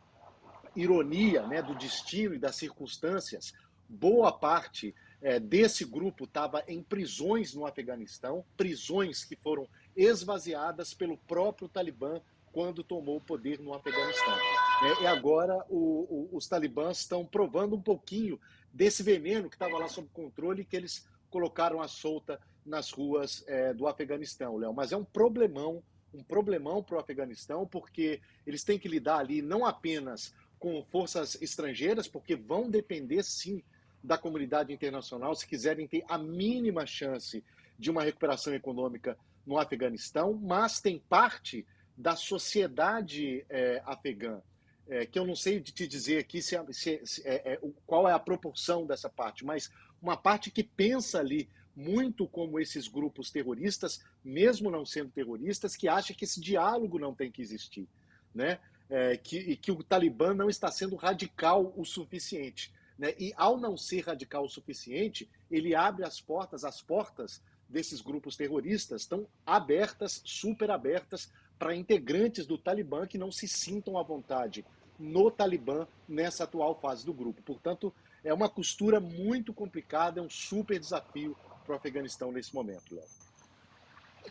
ironia 0.74 1.46
né, 1.46 1.62
do 1.62 1.74
destino 1.74 2.34
e 2.34 2.38
das 2.38 2.56
circunstâncias, 2.56 3.52
boa 3.88 4.30
parte 4.30 4.94
é, 5.20 5.40
desse 5.40 5.84
grupo 5.84 6.24
estava 6.24 6.62
em 6.68 6.82
prisões 6.82 7.54
no 7.54 7.66
Afeganistão, 7.66 8.44
prisões 8.56 9.24
que 9.24 9.36
foram 9.36 9.66
esvaziadas 9.96 10.94
pelo 10.94 11.16
próprio 11.16 11.68
Talibã 11.68 12.20
quando 12.52 12.84
tomou 12.84 13.16
o 13.16 13.20
poder 13.20 13.58
no 13.60 13.74
Afeganistão. 13.74 14.36
É, 14.80 15.02
e 15.02 15.06
agora 15.06 15.64
o, 15.68 16.28
o, 16.30 16.36
os 16.36 16.46
talibãs 16.46 16.98
estão 17.00 17.26
provando 17.26 17.74
um 17.74 17.82
pouquinho 17.82 18.40
desse 18.72 19.02
veneno 19.02 19.48
que 19.48 19.56
estava 19.56 19.76
lá 19.76 19.88
sob 19.88 20.08
controle 20.12 20.62
e 20.62 20.64
que 20.64 20.76
eles 20.76 21.08
colocaram 21.30 21.82
à 21.82 21.88
solta 21.88 22.40
nas 22.64 22.90
ruas 22.90 23.44
é, 23.48 23.74
do 23.74 23.86
Afeganistão, 23.88 24.56
Léo. 24.56 24.72
Mas 24.72 24.92
é 24.92 24.96
um 24.96 25.04
problemão, 25.04 25.82
um 26.14 26.22
problemão 26.22 26.82
para 26.82 26.96
o 26.96 27.00
Afeganistão, 27.00 27.66
porque 27.66 28.20
eles 28.46 28.62
têm 28.62 28.78
que 28.78 28.88
lidar 28.88 29.18
ali 29.18 29.42
não 29.42 29.66
apenas 29.66 30.32
com 30.58 30.82
forças 30.84 31.40
estrangeiras, 31.40 32.06
porque 32.06 32.36
vão 32.36 32.70
depender 32.70 33.22
sim 33.24 33.62
da 34.02 34.16
comunidade 34.16 34.72
internacional 34.72 35.34
se 35.34 35.46
quiserem 35.46 35.88
ter 35.88 36.04
a 36.08 36.16
mínima 36.16 36.86
chance 36.86 37.44
de 37.78 37.90
uma 37.90 38.02
recuperação 38.02 38.54
econômica 38.54 39.18
no 39.46 39.58
Afeganistão, 39.58 40.34
mas 40.34 40.80
tem 40.80 40.98
parte 40.98 41.66
da 41.96 42.14
sociedade 42.14 43.44
é, 43.48 43.82
afegã, 43.84 44.40
é, 44.88 45.06
que 45.06 45.18
eu 45.18 45.26
não 45.26 45.36
sei 45.36 45.60
te 45.60 45.86
dizer 45.86 46.18
aqui 46.18 46.40
se, 46.40 46.56
se, 46.72 47.00
se 47.04 47.28
é, 47.28 47.54
é 47.54 47.60
qual 47.86 48.08
é 48.08 48.12
a 48.12 48.18
proporção 48.18 48.86
dessa 48.86 49.08
parte, 49.08 49.44
mas 49.44 49.70
uma 50.00 50.16
parte 50.16 50.50
que 50.50 50.62
pensa 50.62 51.18
ali 51.18 51.48
muito 51.76 52.26
como 52.26 52.58
esses 52.58 52.88
grupos 52.88 53.30
terroristas, 53.30 54.02
mesmo 54.24 54.70
não 54.70 54.84
sendo 54.84 55.10
terroristas, 55.10 55.76
que 55.76 55.86
acha 55.86 56.12
que 56.12 56.24
esse 56.24 56.40
diálogo 56.40 56.98
não 56.98 57.14
tem 57.14 57.30
que 57.30 57.40
existir, 57.40 57.86
né? 58.34 58.58
É, 58.90 59.16
que, 59.16 59.54
que 59.56 59.70
o 59.70 59.82
Talibã 59.82 60.32
não 60.32 60.48
está 60.48 60.70
sendo 60.70 60.96
radical 60.96 61.74
o 61.76 61.84
suficiente. 61.84 62.72
Né? 62.98 63.14
E 63.18 63.34
ao 63.36 63.58
não 63.58 63.76
ser 63.76 64.00
radical 64.06 64.44
o 64.46 64.48
suficiente, 64.48 65.28
ele 65.50 65.74
abre 65.74 66.04
as 66.04 66.22
portas, 66.22 66.64
as 66.64 66.80
portas 66.80 67.42
desses 67.68 68.00
grupos 68.00 68.34
terroristas 68.34 69.02
estão 69.02 69.26
abertas, 69.44 70.22
super 70.24 70.70
abertas, 70.70 71.30
para 71.58 71.76
integrantes 71.76 72.46
do 72.46 72.56
Talibã 72.56 73.06
que 73.06 73.18
não 73.18 73.30
se 73.30 73.46
sintam 73.46 73.98
à 73.98 74.02
vontade 74.02 74.64
no 74.98 75.30
Talibã 75.30 75.86
nessa 76.08 76.44
atual 76.44 76.74
fase 76.80 77.04
do 77.04 77.12
grupo. 77.12 77.42
Portanto, 77.42 77.92
é 78.24 78.32
uma 78.34 78.48
costura 78.48 79.00
muito 79.00 79.52
complicada, 79.52 80.20
é 80.20 80.22
um 80.22 80.30
super 80.30 80.78
desafio 80.78 81.36
para 81.64 81.74
o 81.74 81.76
Afeganistão 81.76 82.32
nesse 82.32 82.54
momento, 82.54 82.94
Léo. 82.94 83.04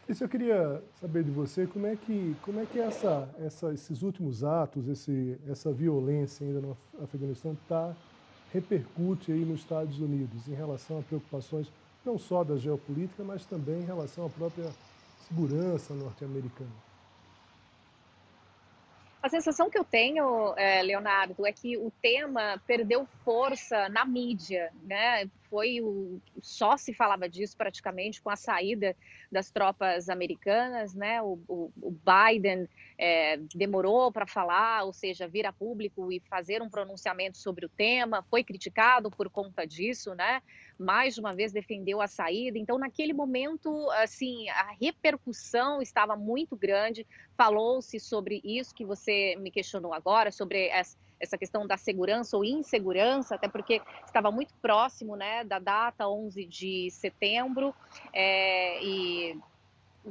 Isso 0.07 0.23
eu 0.23 0.29
queria 0.29 0.83
saber 0.99 1.23
de 1.23 1.31
você, 1.31 1.65
como 1.65 1.87
é 1.87 1.95
que, 1.95 2.35
como 2.41 2.59
é 2.59 2.65
que 2.65 2.79
essa, 2.79 3.29
essa, 3.39 3.73
esses 3.73 4.03
últimos 4.03 4.43
atos, 4.43 4.87
esse, 4.87 5.39
essa 5.47 5.71
violência 5.71 6.45
ainda 6.45 6.61
no 6.61 6.77
Afeganistão 7.01 7.57
tá, 7.67 7.95
repercute 8.53 9.31
aí 9.31 9.43
nos 9.43 9.61
Estados 9.61 9.99
Unidos 9.99 10.47
em 10.47 10.53
relação 10.53 10.99
a 10.99 11.01
preocupações 11.01 11.71
não 12.05 12.17
só 12.17 12.43
da 12.43 12.55
geopolítica, 12.57 13.23
mas 13.23 13.45
também 13.45 13.81
em 13.81 13.85
relação 13.85 14.25
à 14.25 14.29
própria 14.29 14.69
segurança 15.27 15.93
norte-americana. 15.93 16.86
A 19.27 19.29
sensação 19.29 19.69
que 19.69 19.77
eu 19.77 19.83
tenho, 19.83 20.53
é, 20.55 20.81
Leonardo, 20.81 21.45
é 21.45 21.51
que 21.51 21.75
o 21.75 21.91
tema 22.01 22.63
perdeu 22.65 23.05
força 23.25 23.89
na 23.89 24.05
mídia, 24.05 24.71
né? 24.83 25.29
Foi 25.49 25.81
o 25.81 26.19
só 26.41 26.77
se 26.77 26.93
falava 26.93 27.27
disso 27.27 27.55
praticamente 27.57 28.21
com 28.21 28.29
a 28.29 28.35
saída 28.35 28.95
das 29.31 29.49
tropas 29.49 30.09
americanas, 30.09 30.93
né? 30.93 31.21
O, 31.21 31.39
o, 31.47 31.71
o 31.81 31.91
Biden 31.91 32.67
é, 32.97 33.37
demorou 33.55 34.11
para 34.11 34.25
falar, 34.25 34.83
ou 34.83 34.93
seja, 34.93 35.27
vir 35.27 35.45
a 35.45 35.53
público 35.53 36.11
e 36.11 36.19
fazer 36.21 36.61
um 36.61 36.69
pronunciamento 36.69 37.37
sobre 37.37 37.65
o 37.65 37.69
tema, 37.69 38.25
foi 38.29 38.43
criticado 38.43 39.11
por 39.11 39.29
conta 39.29 39.65
disso, 39.65 40.13
né? 40.15 40.41
Mais 40.77 41.17
uma 41.17 41.33
vez 41.33 41.51
defendeu 41.51 42.01
a 42.01 42.07
saída. 42.07 42.57
Então, 42.57 42.77
naquele 42.77 43.13
momento, 43.13 43.89
assim, 43.91 44.49
a 44.49 44.71
repercussão 44.79 45.81
estava 45.81 46.15
muito 46.15 46.55
grande. 46.55 47.05
Falou-se 47.35 47.99
sobre 47.99 48.41
isso 48.43 48.73
que 48.73 48.85
você 48.85 49.35
me 49.37 49.51
questionou 49.51 49.93
agora, 49.93 50.31
sobre 50.31 50.69
essa 51.19 51.37
questão 51.37 51.65
da 51.65 51.77
segurança 51.77 52.37
ou 52.37 52.45
insegurança, 52.45 53.35
até 53.35 53.47
porque 53.47 53.81
estava 54.05 54.31
muito 54.31 54.53
próximo, 54.61 55.15
né, 55.15 55.43
da 55.43 55.59
data 55.59 56.07
11 56.07 56.45
de 56.45 56.89
setembro 56.91 57.73
é, 58.13 58.83
e 58.83 59.39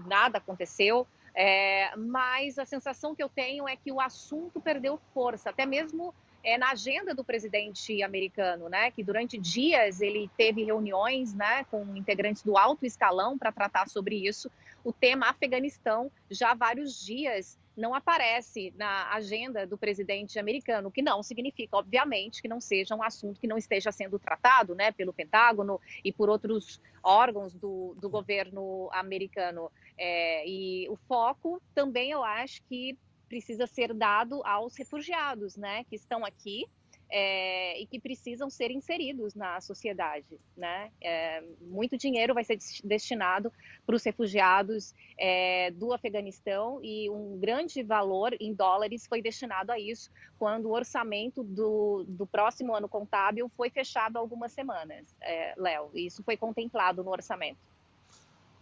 nada 0.06 0.38
aconteceu. 0.38 1.06
É, 1.34 1.94
mas 1.96 2.58
a 2.58 2.64
sensação 2.64 3.14
que 3.14 3.22
eu 3.22 3.28
tenho 3.28 3.68
é 3.68 3.76
que 3.76 3.92
o 3.92 4.00
assunto 4.00 4.58
perdeu 4.58 4.98
força, 5.12 5.50
até 5.50 5.66
mesmo 5.66 6.14
é, 6.42 6.56
na 6.56 6.70
agenda 6.70 7.14
do 7.14 7.24
presidente 7.24 8.02
americano, 8.02 8.68
né, 8.68 8.90
que 8.90 9.02
durante 9.02 9.36
dias 9.36 10.00
ele 10.00 10.30
teve 10.36 10.64
reuniões 10.64 11.34
né, 11.34 11.64
com 11.64 11.94
integrantes 11.96 12.42
do 12.42 12.56
alto 12.56 12.86
escalão 12.86 13.36
para 13.36 13.52
tratar 13.52 13.88
sobre 13.88 14.26
isso. 14.26 14.50
O 14.82 14.92
tema 14.92 15.28
Afeganistão 15.28 16.10
já 16.30 16.52
há 16.52 16.54
vários 16.54 17.04
dias 17.04 17.58
não 17.76 17.94
aparece 17.94 18.72
na 18.76 19.12
agenda 19.12 19.66
do 19.66 19.76
presidente 19.76 20.38
americano, 20.38 20.90
que 20.90 21.02
não 21.02 21.22
significa, 21.22 21.76
obviamente, 21.76 22.40
que 22.40 22.48
não 22.48 22.60
seja 22.60 22.94
um 22.94 23.02
assunto 23.02 23.38
que 23.40 23.46
não 23.46 23.58
esteja 23.58 23.92
sendo 23.92 24.18
tratado 24.18 24.74
né, 24.74 24.90
pelo 24.92 25.12
Pentágono 25.12 25.80
e 26.02 26.12
por 26.12 26.30
outros 26.30 26.80
órgãos 27.02 27.54
do, 27.54 27.94
do 28.00 28.08
governo 28.08 28.88
americano. 28.92 29.70
É, 29.98 30.48
e 30.48 30.88
o 30.88 30.96
foco 30.96 31.60
também, 31.74 32.10
eu 32.10 32.24
acho 32.24 32.62
que 32.64 32.96
precisa 33.28 33.66
ser 33.66 33.92
dado 33.92 34.40
aos 34.44 34.76
refugiados, 34.76 35.56
né, 35.56 35.84
que 35.84 35.96
estão 35.96 36.24
aqui 36.24 36.66
é, 37.10 37.80
e 37.80 37.86
que 37.86 38.00
precisam 38.00 38.50
ser 38.50 38.70
inseridos 38.70 39.34
na 39.34 39.60
sociedade, 39.60 40.38
né? 40.56 40.90
É, 41.00 41.42
muito 41.60 41.96
dinheiro 41.96 42.34
vai 42.34 42.44
ser 42.44 42.58
destinado 42.84 43.52
para 43.84 43.94
os 43.94 44.04
refugiados 44.04 44.94
é, 45.18 45.70
do 45.70 45.92
Afeganistão 45.92 46.80
e 46.82 47.08
um 47.10 47.38
grande 47.38 47.82
valor 47.82 48.36
em 48.40 48.52
dólares 48.52 49.06
foi 49.06 49.22
destinado 49.22 49.70
a 49.70 49.78
isso 49.78 50.10
quando 50.38 50.66
o 50.66 50.72
orçamento 50.72 51.42
do, 51.42 52.04
do 52.08 52.26
próximo 52.26 52.74
ano 52.74 52.88
contábil 52.88 53.50
foi 53.56 53.70
fechado 53.70 54.16
há 54.16 54.20
algumas 54.20 54.52
semanas, 54.52 55.14
é, 55.20 55.54
Léo. 55.56 55.90
Isso 55.94 56.22
foi 56.22 56.36
contemplado 56.36 57.02
no 57.02 57.10
orçamento. 57.10 57.58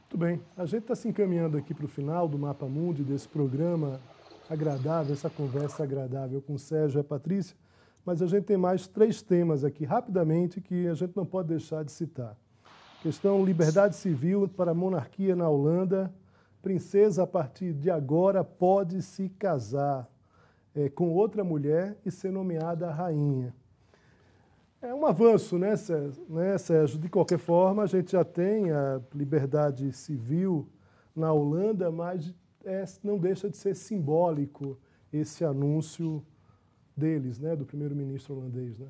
Muito 0.03 0.19
bem. 0.19 0.41
A 0.57 0.65
gente 0.65 0.83
está 0.83 0.95
se 0.95 1.09
encaminhando 1.09 1.57
aqui 1.57 1.75
para 1.75 1.87
o 1.87 1.89
final 1.89 2.29
do 2.29 2.39
Mapa 2.39 2.67
Mundi, 2.67 3.03
desse 3.03 3.27
programa 3.27 4.01
agradável, 4.49 5.13
essa 5.13 5.31
conversa 5.31 5.83
agradável 5.83 6.41
com 6.43 6.55
o 6.55 6.59
Sérgio 6.59 6.99
e 6.99 7.01
a 7.01 7.05
Patrícia, 7.05 7.57
mas 8.05 8.21
a 8.21 8.27
gente 8.27 8.45
tem 8.45 8.57
mais 8.57 8.87
três 8.87 9.23
temas 9.23 9.65
aqui, 9.65 9.85
rapidamente, 9.85 10.61
que 10.61 10.87
a 10.87 10.95
gente 10.95 11.17
não 11.17 11.25
pode 11.25 11.49
deixar 11.49 11.85
de 11.85 11.93
citar. 11.93 12.37
Questão 13.03 13.45
liberdade 13.45 13.97
civil 13.97 14.49
para 14.49 14.71
a 14.71 14.75
monarquia 14.75 15.35
na 15.35 15.49
Holanda. 15.49 16.13
Princesa, 16.63 17.25
a 17.25 17.27
partir 17.27 17.73
de 17.73 17.91
agora, 17.91 18.43
pode 18.43 19.03
se 19.03 19.29
casar 19.29 20.09
é, 20.75 20.89
com 20.89 21.13
outra 21.13 21.45
mulher 21.45 21.97
e 22.05 22.11
ser 22.11 22.31
nomeada 22.31 22.91
rainha. 22.91 23.55
É 24.81 24.93
um 24.93 25.07
avanço, 25.07 25.59
né 25.59 25.77
Sérgio? 25.77 26.25
né, 26.29 26.59
Sérgio? 26.59 26.99
De 26.99 27.09
qualquer 27.09 27.39
forma, 27.39 27.83
a 27.83 27.87
gente 27.87 28.13
já 28.13 28.25
tem 28.25 28.71
a 28.71 29.01
liberdade 29.15 29.91
civil 29.93 30.69
na 31.17 31.33
Holanda, 31.33 31.91
mas 31.91 32.35
é, 32.65 32.85
não 33.03 33.19
deixa 33.19 33.49
de 33.49 33.57
ser 33.57 33.75
simbólico 33.75 34.79
esse 35.13 35.45
anúncio 35.45 36.23
deles, 36.97 37.39
né, 37.39 37.57
do 37.57 37.65
primeiro-ministro 37.65 38.37
holandês. 38.37 38.79
Né? 38.79 38.89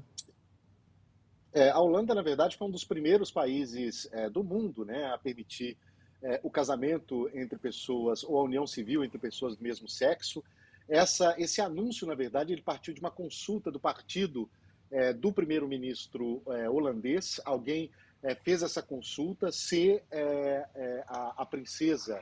É, 1.54 1.70
a 1.70 1.78
Holanda, 1.78 2.14
na 2.14 2.22
verdade, 2.22 2.56
foi 2.56 2.66
um 2.66 2.70
dos 2.70 2.84
primeiros 2.84 3.30
países 3.30 4.08
é, 4.12 4.28
do 4.28 4.42
mundo 4.42 4.84
né, 4.84 5.06
a 5.06 5.16
permitir 5.16 5.76
é, 6.20 6.40
o 6.42 6.50
casamento 6.50 7.30
entre 7.32 7.56
pessoas, 7.58 8.24
ou 8.24 8.38
a 8.38 8.42
união 8.42 8.66
civil 8.66 9.04
entre 9.04 9.18
pessoas 9.18 9.56
do 9.56 9.62
mesmo 9.62 9.88
sexo. 9.88 10.42
Essa, 10.88 11.34
esse 11.38 11.60
anúncio, 11.60 12.06
na 12.06 12.14
verdade, 12.14 12.52
ele 12.52 12.60
partiu 12.60 12.92
de 12.92 13.00
uma 13.00 13.10
consulta 13.10 13.70
do 13.70 13.78
partido 13.78 14.50
é, 14.90 15.12
do 15.12 15.32
primeiro-ministro 15.32 16.42
é, 16.48 16.68
holandês. 16.68 17.40
Alguém 17.44 17.90
é, 18.22 18.34
fez 18.34 18.62
essa 18.62 18.82
consulta 18.82 19.52
se 19.52 20.02
a, 21.06 21.42
a 21.42 21.46
princesa 21.46 22.20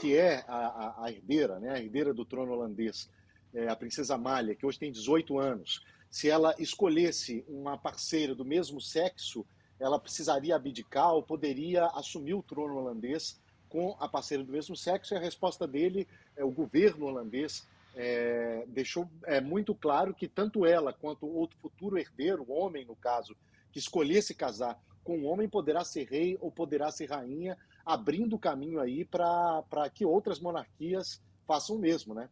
que 0.00 0.14
é 0.14 0.44
a, 0.46 1.04
a, 1.04 1.10
herdeira, 1.10 1.58
né, 1.58 1.70
a 1.70 1.80
herdeira 1.80 2.12
do 2.12 2.24
trono 2.24 2.52
holandês, 2.52 3.08
é, 3.54 3.68
a 3.68 3.76
princesa 3.76 4.14
Amália, 4.14 4.54
que 4.54 4.66
hoje 4.66 4.78
tem 4.78 4.90
18 4.90 5.38
anos, 5.38 5.84
se 6.10 6.28
ela 6.28 6.54
escolhesse 6.58 7.44
uma 7.48 7.76
parceira 7.76 8.34
do 8.34 8.44
mesmo 8.44 8.80
sexo, 8.80 9.44
ela 9.80 9.98
precisaria 9.98 10.54
abdicar 10.54 11.12
ou 11.12 11.22
poderia 11.22 11.86
assumir 11.86 12.34
o 12.34 12.42
trono 12.42 12.76
holandês 12.76 13.40
com 13.68 13.96
a 13.98 14.08
parceira 14.08 14.44
do 14.44 14.52
mesmo 14.52 14.76
sexo? 14.76 15.14
E 15.14 15.16
a 15.16 15.20
resposta 15.20 15.66
dele, 15.66 16.06
é, 16.36 16.44
o 16.44 16.50
governo 16.50 17.06
holandês, 17.06 17.66
é, 17.96 18.64
deixou 18.68 19.08
é, 19.24 19.40
muito 19.40 19.74
claro 19.74 20.14
que 20.14 20.28
tanto 20.28 20.66
ela 20.66 20.92
quanto 20.92 21.26
outro 21.26 21.58
futuro 21.58 21.98
herdeiro, 21.98 22.44
homem 22.48 22.84
no 22.84 22.96
caso, 22.96 23.36
que 23.72 23.78
escolher 23.78 24.22
se 24.22 24.34
casar 24.34 24.80
com 25.02 25.18
um 25.18 25.26
homem 25.26 25.48
poderá 25.48 25.84
ser 25.84 26.08
rei 26.08 26.38
ou 26.40 26.50
poderá 26.50 26.90
ser 26.90 27.10
rainha, 27.10 27.58
abrindo 27.84 28.38
caminho 28.38 28.80
aí 28.80 29.04
para 29.04 29.90
que 29.92 30.04
outras 30.04 30.40
monarquias 30.40 31.20
façam 31.46 31.76
o 31.76 31.78
mesmo, 31.78 32.14
né? 32.14 32.30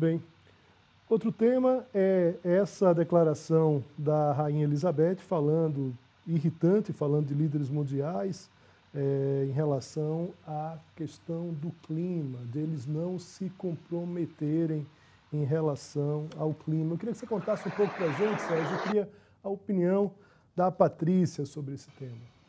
Bem, 0.00 0.18
outro 1.10 1.30
tema 1.30 1.84
é 1.92 2.34
essa 2.42 2.94
declaração 2.94 3.84
da 3.98 4.32
Rainha 4.32 4.64
Elizabeth 4.64 5.16
falando, 5.16 5.94
irritante, 6.26 6.90
falando 6.90 7.26
de 7.26 7.34
líderes 7.34 7.68
mundiais, 7.68 8.48
é, 8.94 9.44
em 9.46 9.52
relação 9.52 10.30
à 10.46 10.78
questão 10.96 11.52
do 11.52 11.70
clima, 11.86 12.38
deles 12.46 12.86
não 12.86 13.18
se 13.18 13.50
comprometerem 13.58 14.86
em 15.30 15.44
relação 15.44 16.30
ao 16.38 16.54
clima. 16.54 16.94
Eu 16.94 16.96
queria 16.96 17.12
que 17.12 17.20
você 17.20 17.26
contasse 17.26 17.68
um 17.68 17.72
pouco 17.72 17.92
para 17.92 18.06
a 18.06 18.12
gente, 18.12 18.40
Sérgio, 18.40 18.76
eu 18.76 18.82
queria 18.84 19.08
a 19.44 19.50
opinião 19.50 20.10
da 20.56 20.70
Patrícia 20.70 21.44
sobre 21.44 21.74
esse 21.74 21.90
tema. 21.90 22.39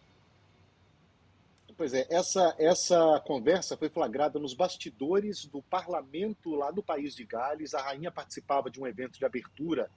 Pois 1.82 1.96
é, 1.96 2.06
essa, 2.12 2.56
essa 2.60 3.20
conversa 3.26 3.76
foi 3.76 3.90
flagrada 3.90 4.38
nos 4.38 4.54
bastidores 4.54 5.46
do 5.46 5.64
parlamento 5.64 6.54
lá 6.54 6.70
do 6.70 6.84
país 6.84 7.16
de 7.16 7.26
Gales. 7.26 7.74
A 7.74 7.82
rainha 7.82 8.12
participava 8.12 8.70
de 8.70 8.80
um 8.80 8.86
evento 8.86 9.18
de 9.18 9.26
abertura 9.26 9.90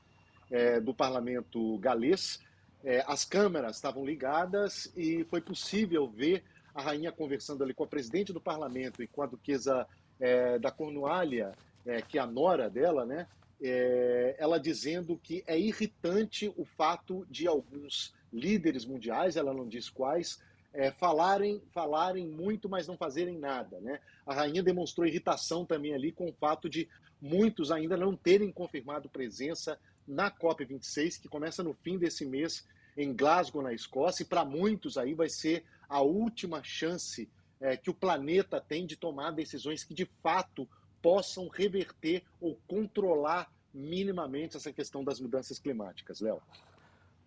é, 0.50 0.80
do 0.80 0.94
parlamento 0.94 1.76
galês. 1.76 2.40
É, 2.82 3.04
as 3.06 3.26
câmeras 3.26 3.76
estavam 3.76 4.02
ligadas 4.02 4.90
e 4.96 5.24
foi 5.24 5.42
possível 5.42 6.08
ver 6.08 6.42
a 6.74 6.80
rainha 6.80 7.12
conversando 7.12 7.62
ali 7.62 7.74
com 7.74 7.84
a 7.84 7.86
presidente 7.86 8.32
do 8.32 8.40
parlamento 8.40 9.02
e 9.02 9.06
com 9.06 9.20
a 9.20 9.26
duquesa 9.26 9.86
é, 10.18 10.58
da 10.58 10.70
Cornualha, 10.70 11.52
é, 11.84 12.00
que 12.00 12.16
é 12.16 12.22
a 12.22 12.26
nora 12.26 12.70
dela, 12.70 13.04
né? 13.04 13.26
É, 13.62 14.36
ela 14.38 14.58
dizendo 14.58 15.20
que 15.22 15.44
é 15.46 15.58
irritante 15.60 16.50
o 16.56 16.64
fato 16.64 17.26
de 17.28 17.46
alguns 17.46 18.14
líderes 18.32 18.86
mundiais, 18.86 19.36
ela 19.36 19.52
não 19.52 19.68
diz 19.68 19.90
quais, 19.90 20.40
é, 20.74 20.90
falarem, 20.90 21.62
falarem 21.72 22.26
muito, 22.26 22.68
mas 22.68 22.88
não 22.88 22.96
fazerem 22.96 23.38
nada. 23.38 23.80
Né? 23.80 24.00
A 24.26 24.34
rainha 24.34 24.62
demonstrou 24.62 25.06
irritação 25.06 25.64
também 25.64 25.94
ali 25.94 26.10
com 26.10 26.28
o 26.28 26.32
fato 26.32 26.68
de 26.68 26.88
muitos 27.22 27.70
ainda 27.70 27.96
não 27.96 28.16
terem 28.16 28.50
confirmado 28.50 29.08
presença 29.08 29.78
na 30.06 30.30
COP26, 30.30 31.20
que 31.22 31.28
começa 31.28 31.62
no 31.62 31.72
fim 31.72 31.96
desse 31.96 32.26
mês 32.26 32.66
em 32.96 33.14
Glasgow, 33.14 33.62
na 33.62 33.72
Escócia, 33.72 34.24
e 34.24 34.26
para 34.26 34.44
muitos 34.44 34.98
aí 34.98 35.14
vai 35.14 35.28
ser 35.28 35.64
a 35.88 36.02
última 36.02 36.62
chance 36.62 37.30
é, 37.60 37.76
que 37.76 37.88
o 37.88 37.94
planeta 37.94 38.60
tem 38.60 38.84
de 38.84 38.96
tomar 38.96 39.30
decisões 39.30 39.84
que 39.84 39.94
de 39.94 40.04
fato 40.04 40.68
possam 41.00 41.48
reverter 41.48 42.22
ou 42.40 42.58
controlar 42.66 43.50
minimamente 43.72 44.56
essa 44.56 44.72
questão 44.72 45.02
das 45.04 45.20
mudanças 45.20 45.58
climáticas, 45.58 46.20
Léo. 46.20 46.42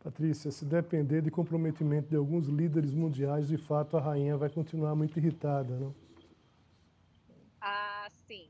Patrícia, 0.07 0.49
se 0.51 0.63
depender 0.63 1.21
de 1.21 1.29
comprometimento 1.29 2.07
de 2.07 2.15
alguns 2.15 2.47
líderes 2.47 2.93
mundiais, 2.93 3.49
de 3.49 3.57
fato 3.57 3.97
a 3.97 3.99
rainha 3.99 4.37
vai 4.37 4.49
continuar 4.49 4.95
muito 4.95 5.19
irritada, 5.19 5.75
não? 5.75 5.93
Ah, 7.59 8.07
sim. 8.25 8.47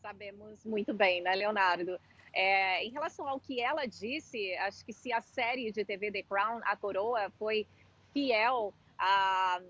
Sabemos 0.00 0.64
muito 0.64 0.94
bem, 0.94 1.20
né, 1.20 1.34
Leonardo? 1.34 2.00
É, 2.32 2.82
em 2.82 2.90
relação 2.90 3.28
ao 3.28 3.38
que 3.38 3.60
ela 3.60 3.84
disse, 3.84 4.54
acho 4.54 4.82
que 4.82 4.94
se 4.94 5.12
a 5.12 5.20
série 5.20 5.70
de 5.70 5.84
TV 5.84 6.10
The 6.10 6.22
Crown, 6.22 6.62
A 6.64 6.74
Coroa, 6.74 7.30
foi 7.38 7.66
fiel 8.14 8.72
a, 8.98 9.60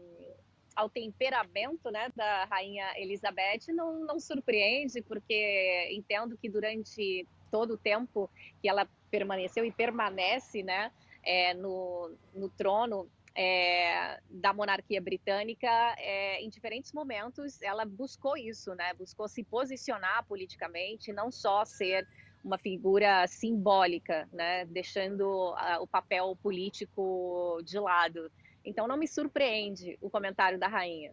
ao 0.77 0.89
temperamento 0.89 1.91
né, 1.91 2.13
da 2.15 2.45
rainha 2.45 2.93
Elizabeth, 2.97 3.73
não, 3.75 4.05
não 4.05 4.21
surpreende, 4.21 5.03
porque 5.03 5.89
entendo 5.91 6.39
que 6.39 6.49
durante 6.49 7.27
todo 7.51 7.75
o 7.75 7.77
tempo 7.77 8.31
que 8.63 8.69
ela 8.69 8.89
permaneceu 9.11 9.65
e 9.65 9.73
permanece, 9.73 10.63
né, 10.63 10.93
é, 11.25 11.55
no, 11.55 12.15
no 12.35 12.49
trono 12.49 13.09
é, 13.35 14.21
da 14.31 14.53
monarquia 14.53 15.01
britânica, 15.01 15.69
é, 15.99 16.41
em 16.41 16.49
diferentes 16.49 16.93
momentos, 16.93 17.61
ela 17.63 17.85
buscou 17.85 18.37
isso, 18.37 18.75
né? 18.75 18.95
Buscou 18.95 19.27
se 19.29 19.43
posicionar 19.43 20.25
politicamente, 20.27 21.13
não 21.13 21.31
só 21.33 21.65
ser 21.65 22.07
uma 22.45 22.59
figura 22.59 23.27
simbólica, 23.27 24.29
né? 24.33 24.65
Deixando 24.67 25.55
o 25.81 25.87
papel 25.87 26.37
político 26.43 27.61
de 27.65 27.79
lado. 27.79 28.31
Então, 28.65 28.87
não 28.87 28.97
me 28.97 29.09
surpreende 29.09 29.99
o 30.01 30.09
comentário 30.09 30.59
da 30.59 30.69
rainha. 30.69 31.13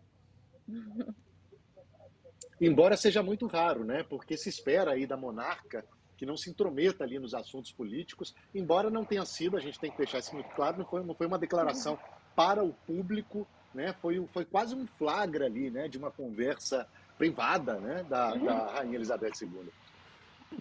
Embora 2.59 2.95
seja 2.95 3.23
muito 3.23 3.47
raro, 3.47 3.83
né? 3.83 4.03
Porque 4.03 4.37
se 4.37 4.49
espera 4.49 4.91
aí 4.91 5.07
da 5.07 5.17
monarca 5.17 5.83
que 6.21 6.25
não 6.27 6.37
se 6.37 6.51
intrometa 6.51 7.03
ali 7.03 7.17
nos 7.17 7.33
assuntos 7.33 7.71
políticos, 7.71 8.35
embora 8.53 8.91
não 8.91 9.03
tenha 9.03 9.25
sido, 9.25 9.57
a 9.57 9.59
gente 9.59 9.79
tem 9.79 9.89
que 9.89 9.97
deixar 9.97 10.19
isso 10.19 10.35
muito 10.35 10.53
claro, 10.55 10.77
não 10.77 10.85
foi, 10.85 11.03
não 11.03 11.15
foi 11.15 11.25
uma 11.25 11.39
declaração 11.39 11.97
para 12.35 12.63
o 12.63 12.73
público, 12.85 13.47
né? 13.73 13.95
Foi, 13.99 14.23
foi 14.31 14.45
quase 14.45 14.75
um 14.75 14.85
flagra 14.85 15.47
ali, 15.47 15.71
né? 15.71 15.87
De 15.87 15.97
uma 15.97 16.11
conversa 16.11 16.87
privada, 17.17 17.79
né? 17.79 18.05
Da, 18.07 18.35
da 18.35 18.71
Rainha 18.71 18.97
Elizabeth 18.97 19.31
II. 19.41 19.67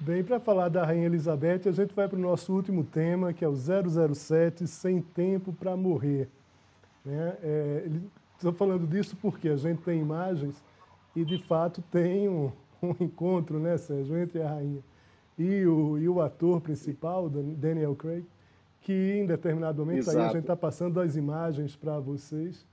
Bem, 0.00 0.24
para 0.24 0.40
falar 0.40 0.70
da 0.70 0.82
Rainha 0.82 1.04
Elizabeth, 1.04 1.68
a 1.68 1.72
gente 1.72 1.92
vai 1.92 2.08
para 2.08 2.16
o 2.16 2.22
nosso 2.22 2.54
último 2.54 2.82
tema, 2.82 3.34
que 3.34 3.44
é 3.44 3.48
o 3.48 3.54
007 3.54 4.66
Sem 4.66 5.02
Tempo 5.02 5.52
para 5.52 5.76
Morrer. 5.76 6.26
Né? 7.04 7.36
É, 7.42 7.86
Estou 8.38 8.54
falando 8.54 8.86
disso 8.86 9.14
porque 9.20 9.50
a 9.50 9.56
gente 9.56 9.82
tem 9.82 10.00
imagens 10.00 10.56
e, 11.14 11.22
de 11.22 11.36
fato, 11.36 11.82
tem 11.90 12.30
um, 12.30 12.50
um 12.82 12.94
encontro, 12.98 13.58
né, 13.58 13.76
Sérgio, 13.76 14.16
entre 14.16 14.40
a 14.40 14.48
rainha 14.48 14.82
e 15.40 15.66
o, 15.66 15.96
e 15.96 16.06
o 16.06 16.20
ator 16.20 16.60
principal, 16.60 17.30
Daniel 17.30 17.96
Craig, 17.96 18.26
que 18.82 18.92
em 18.92 19.24
determinado 19.24 19.78
momento, 19.78 20.00
Exato. 20.00 20.18
aí 20.18 20.24
a 20.24 20.28
gente 20.28 20.40
está 20.40 20.56
passando 20.56 21.00
as 21.00 21.16
imagens 21.16 21.74
para 21.74 21.98
vocês, 21.98 22.66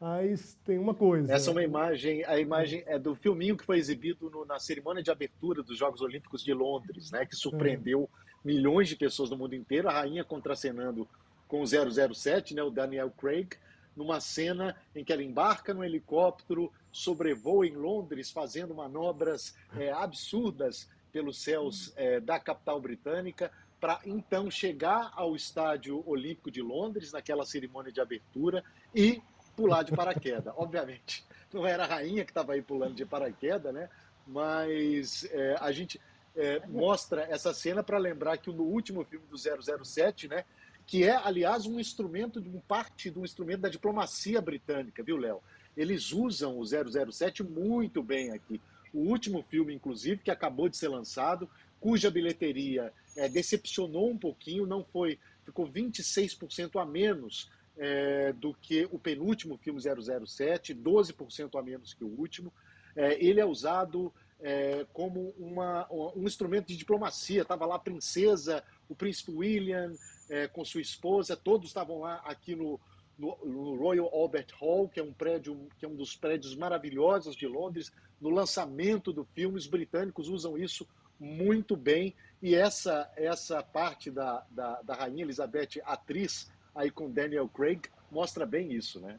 mas 0.00 0.56
tem 0.64 0.78
uma 0.78 0.94
coisa. 0.94 1.32
Essa 1.32 1.50
é 1.50 1.52
uma 1.52 1.64
imagem, 1.64 2.24
a 2.24 2.38
imagem 2.38 2.84
é 2.86 2.96
do 2.96 3.16
filminho 3.16 3.56
que 3.56 3.64
foi 3.64 3.78
exibido 3.78 4.30
no, 4.30 4.44
na 4.44 4.60
cerimônia 4.60 5.02
de 5.02 5.10
abertura 5.10 5.64
dos 5.64 5.76
Jogos 5.76 6.00
Olímpicos 6.00 6.44
de 6.44 6.54
Londres, 6.54 7.10
né, 7.10 7.26
que 7.26 7.34
surpreendeu 7.34 8.08
é. 8.12 8.28
milhões 8.44 8.88
de 8.88 8.94
pessoas 8.94 9.30
no 9.30 9.36
mundo 9.36 9.56
inteiro, 9.56 9.88
a 9.88 9.92
rainha 9.92 10.22
contracenando 10.22 11.08
com 11.48 11.60
o 11.60 11.66
007, 11.66 12.54
né, 12.54 12.62
o 12.62 12.70
Daniel 12.70 13.10
Craig, 13.10 13.48
numa 13.96 14.20
cena 14.20 14.76
em 14.94 15.02
que 15.02 15.12
ela 15.12 15.24
embarca 15.24 15.74
no 15.74 15.82
helicóptero, 15.82 16.70
sobrevoa 16.92 17.66
em 17.66 17.74
Londres, 17.74 18.30
fazendo 18.30 18.74
manobras 18.74 19.56
é, 19.76 19.90
absurdas 19.90 20.88
pelos 21.16 21.38
céus 21.38 21.94
é, 21.96 22.20
da 22.20 22.38
capital 22.38 22.78
britânica, 22.78 23.50
para 23.80 24.00
então 24.04 24.50
chegar 24.50 25.10
ao 25.16 25.34
Estádio 25.34 26.04
Olímpico 26.06 26.50
de 26.50 26.60
Londres, 26.60 27.10
naquela 27.10 27.46
cerimônia 27.46 27.90
de 27.90 28.02
abertura, 28.02 28.62
e 28.94 29.22
pular 29.56 29.82
de 29.82 29.92
paraquedas. 29.92 30.52
Obviamente, 30.58 31.24
não 31.50 31.66
era 31.66 31.84
a 31.84 31.86
rainha 31.86 32.22
que 32.22 32.32
estava 32.32 32.52
aí 32.52 32.60
pulando 32.60 32.92
de 32.92 33.06
paraquedas, 33.06 33.72
né? 33.72 33.88
mas 34.26 35.26
é, 35.32 35.56
a 35.58 35.72
gente 35.72 35.98
é, 36.36 36.60
mostra 36.66 37.22
essa 37.22 37.54
cena 37.54 37.82
para 37.82 37.96
lembrar 37.96 38.36
que 38.36 38.52
no 38.52 38.64
último 38.64 39.02
filme 39.02 39.24
do 39.26 39.38
007, 39.38 40.28
né, 40.28 40.44
que 40.86 41.02
é, 41.02 41.16
aliás, 41.16 41.64
um 41.64 41.80
instrumento, 41.80 42.40
um 42.40 42.60
parte 42.60 43.08
do 43.08 43.24
instrumento 43.24 43.60
da 43.62 43.70
diplomacia 43.70 44.38
britânica, 44.42 45.02
viu, 45.02 45.16
Léo? 45.16 45.40
Eles 45.74 46.12
usam 46.12 46.58
o 46.58 46.62
007 46.66 47.42
muito 47.42 48.02
bem 48.02 48.32
aqui 48.32 48.60
o 48.92 49.00
último 49.00 49.42
filme, 49.42 49.74
inclusive, 49.74 50.22
que 50.22 50.30
acabou 50.30 50.68
de 50.68 50.76
ser 50.76 50.88
lançado, 50.88 51.48
cuja 51.80 52.10
bilheteria 52.10 52.92
é, 53.16 53.28
decepcionou 53.28 54.10
um 54.10 54.18
pouquinho, 54.18 54.66
não 54.66 54.84
foi, 54.84 55.18
ficou 55.44 55.68
26% 55.68 56.80
a 56.80 56.84
menos 56.84 57.50
é, 57.76 58.32
do 58.32 58.54
que 58.54 58.88
o 58.90 58.98
penúltimo 58.98 59.56
filme 59.58 59.80
007, 59.80 60.74
12% 60.74 61.58
a 61.58 61.62
menos 61.62 61.94
que 61.94 62.04
o 62.04 62.08
último. 62.08 62.52
É, 62.94 63.22
ele 63.22 63.40
é 63.40 63.44
usado 63.44 64.12
é, 64.40 64.86
como 64.92 65.34
uma, 65.38 65.86
um 65.90 66.24
instrumento 66.24 66.68
de 66.68 66.76
diplomacia. 66.76 67.42
Estava 67.42 67.66
lá 67.66 67.76
a 67.76 67.80
princesa, 67.80 68.62
o 68.88 68.94
príncipe 68.94 69.32
William 69.32 69.92
é, 70.28 70.48
com 70.48 70.64
sua 70.64 70.80
esposa, 70.80 71.36
todos 71.36 71.68
estavam 71.68 72.00
lá 72.00 72.16
aqui 72.24 72.56
no, 72.56 72.80
no, 73.18 73.36
no, 73.44 73.76
Royal 73.76 74.08
Albert 74.12 74.48
Hall, 74.60 74.88
que 74.88 75.00
é 75.00 75.02
um 75.02 75.12
prédio, 75.12 75.68
que 75.78 75.84
é 75.84 75.88
um 75.88 75.94
dos 75.94 76.16
prédios 76.16 76.54
maravilhosos 76.54 77.34
de 77.34 77.46
Londres, 77.46 77.92
no 78.20 78.30
lançamento 78.30 79.12
do 79.12 79.24
filme. 79.24 79.56
Os 79.56 79.66
britânicos 79.66 80.28
usam 80.28 80.56
isso 80.56 80.86
muito 81.18 81.76
bem. 81.76 82.14
E 82.42 82.54
essa, 82.54 83.10
essa 83.16 83.62
parte 83.62 84.10
da, 84.10 84.44
da, 84.50 84.82
da 84.82 84.94
Rainha 84.94 85.24
Elizabeth, 85.24 85.80
atriz, 85.84 86.50
aí 86.74 86.90
com 86.90 87.10
Daniel 87.10 87.48
Craig, 87.48 87.82
mostra 88.10 88.44
bem 88.44 88.72
isso, 88.72 89.00
né? 89.00 89.18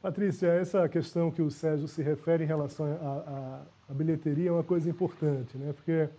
Patrícia, 0.00 0.48
essa 0.48 0.86
questão 0.88 1.30
que 1.30 1.40
o 1.40 1.50
Sérgio 1.50 1.88
se 1.88 2.02
refere 2.02 2.44
em 2.44 2.46
relação 2.46 2.86
à 3.88 3.94
bilheteria 3.94 4.50
é 4.50 4.52
uma 4.52 4.64
coisa 4.64 4.88
importante, 4.90 5.56
né? 5.56 5.72
Porque 5.72 6.10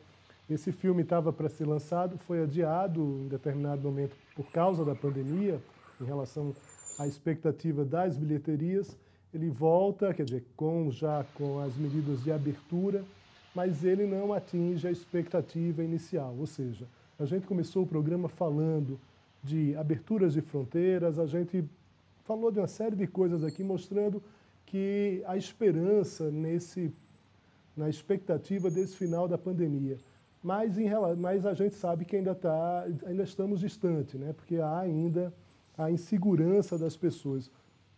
esse 0.49 0.71
filme 0.71 1.03
estava 1.03 1.31
para 1.31 1.49
ser 1.49 1.65
lançado, 1.65 2.17
foi 2.17 2.41
adiado 2.41 3.01
em 3.01 3.27
determinado 3.27 3.81
momento 3.81 4.15
por 4.36 4.49
causa 4.51 4.83
da 4.83 4.95
pandemia, 4.95 5.61
em 6.01 6.05
relação 6.05 6.53
à 6.97 7.07
expectativa 7.07 7.83
das 7.83 8.17
bilheterias, 8.17 8.97
ele 9.33 9.49
volta, 9.49 10.13
quer 10.13 10.23
dizer, 10.23 10.43
com 10.55 10.89
já 10.89 11.25
com 11.35 11.59
as 11.59 11.75
medidas 11.75 12.23
de 12.23 12.31
abertura, 12.31 13.03
mas 13.53 13.83
ele 13.83 14.05
não 14.05 14.33
atinge 14.33 14.87
a 14.87 14.91
expectativa 14.91 15.83
inicial. 15.83 16.35
Ou 16.37 16.47
seja, 16.47 16.85
a 17.19 17.25
gente 17.25 17.45
começou 17.45 17.83
o 17.83 17.87
programa 17.87 18.29
falando 18.29 18.99
de 19.43 19.75
aberturas 19.75 20.33
de 20.33 20.41
fronteiras, 20.41 21.19
a 21.19 21.25
gente 21.25 21.63
falou 22.23 22.51
de 22.51 22.59
uma 22.59 22.67
série 22.67 22.95
de 22.95 23.07
coisas 23.07 23.43
aqui 23.43 23.63
mostrando 23.63 24.21
que 24.65 25.21
a 25.27 25.37
esperança 25.37 26.31
nesse, 26.31 26.91
na 27.77 27.87
expectativa 27.87 28.69
desse 28.69 28.95
final 28.95 29.27
da 29.27 29.37
pandemia. 29.37 29.97
Mas, 30.43 30.77
em, 30.77 30.89
mas 31.17 31.45
a 31.45 31.53
gente 31.53 31.75
sabe 31.75 32.05
que 32.05 32.15
ainda, 32.15 32.35
tá, 32.35 32.85
ainda 33.05 33.23
estamos 33.23 33.59
distantes, 33.59 34.19
né? 34.19 34.33
porque 34.33 34.57
há 34.57 34.79
ainda 34.79 35.33
a 35.78 35.91
insegurança 35.91 36.78
das 36.78 36.95
pessoas. 36.95 37.51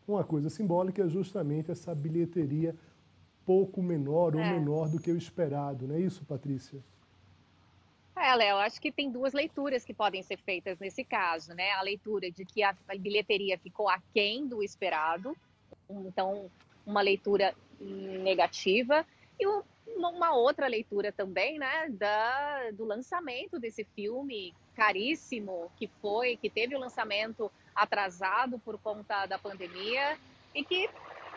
Uma 0.08 0.24
coisa 0.24 0.50
simbólica 0.50 1.04
é 1.04 1.08
justamente 1.08 1.72
essa 1.72 1.94
bilheteria 1.94 2.76
pouco 3.46 3.82
menor 3.82 4.36
ou 4.36 4.42
é. 4.42 4.52
menor 4.52 4.90
do 4.90 5.00
que 5.00 5.12
o 5.12 5.18
esperado, 5.18 5.88
não 5.88 5.96
é 5.96 6.00
isso, 6.00 6.26
Patrícia? 6.26 6.84
É, 8.16 8.34
Léo, 8.36 8.58
acho 8.58 8.82
que 8.82 8.92
tem 8.92 9.12
duas 9.12 9.32
leituras 9.32 9.86
que 9.86 9.94
podem 9.94 10.24
ser 10.24 10.38
feitas 10.40 10.80
nesse 10.80 11.04
caso, 11.04 11.54
né? 11.54 11.72
A 11.72 11.82
leitura 11.82 12.32
de 12.32 12.44
que 12.44 12.64
a 12.64 12.76
bilheteria 13.00 13.58
ficou 13.58 13.88
aquém 13.88 14.48
do 14.48 14.64
esperado, 14.64 15.36
então 15.90 16.50
uma 16.86 17.02
leitura 17.02 17.54
negativa, 17.80 19.06
e 19.40 19.46
uma 19.98 20.34
outra 20.34 20.68
leitura 20.68 21.12
também, 21.12 21.58
né, 21.58 21.90
da, 21.90 22.72
do 22.72 22.86
lançamento 22.86 23.60
desse 23.60 23.84
filme 23.84 24.54
caríssimo 24.76 25.72
que 25.78 25.88
foi, 26.02 26.38
que 26.38 26.50
teve 26.50 26.76
o 26.76 26.80
lançamento 26.80 27.52
atrasado 27.76 28.60
por 28.60 28.78
conta 28.80 29.26
da 29.26 29.38
pandemia 29.38 30.18
e 30.54 30.64
que 30.64 30.90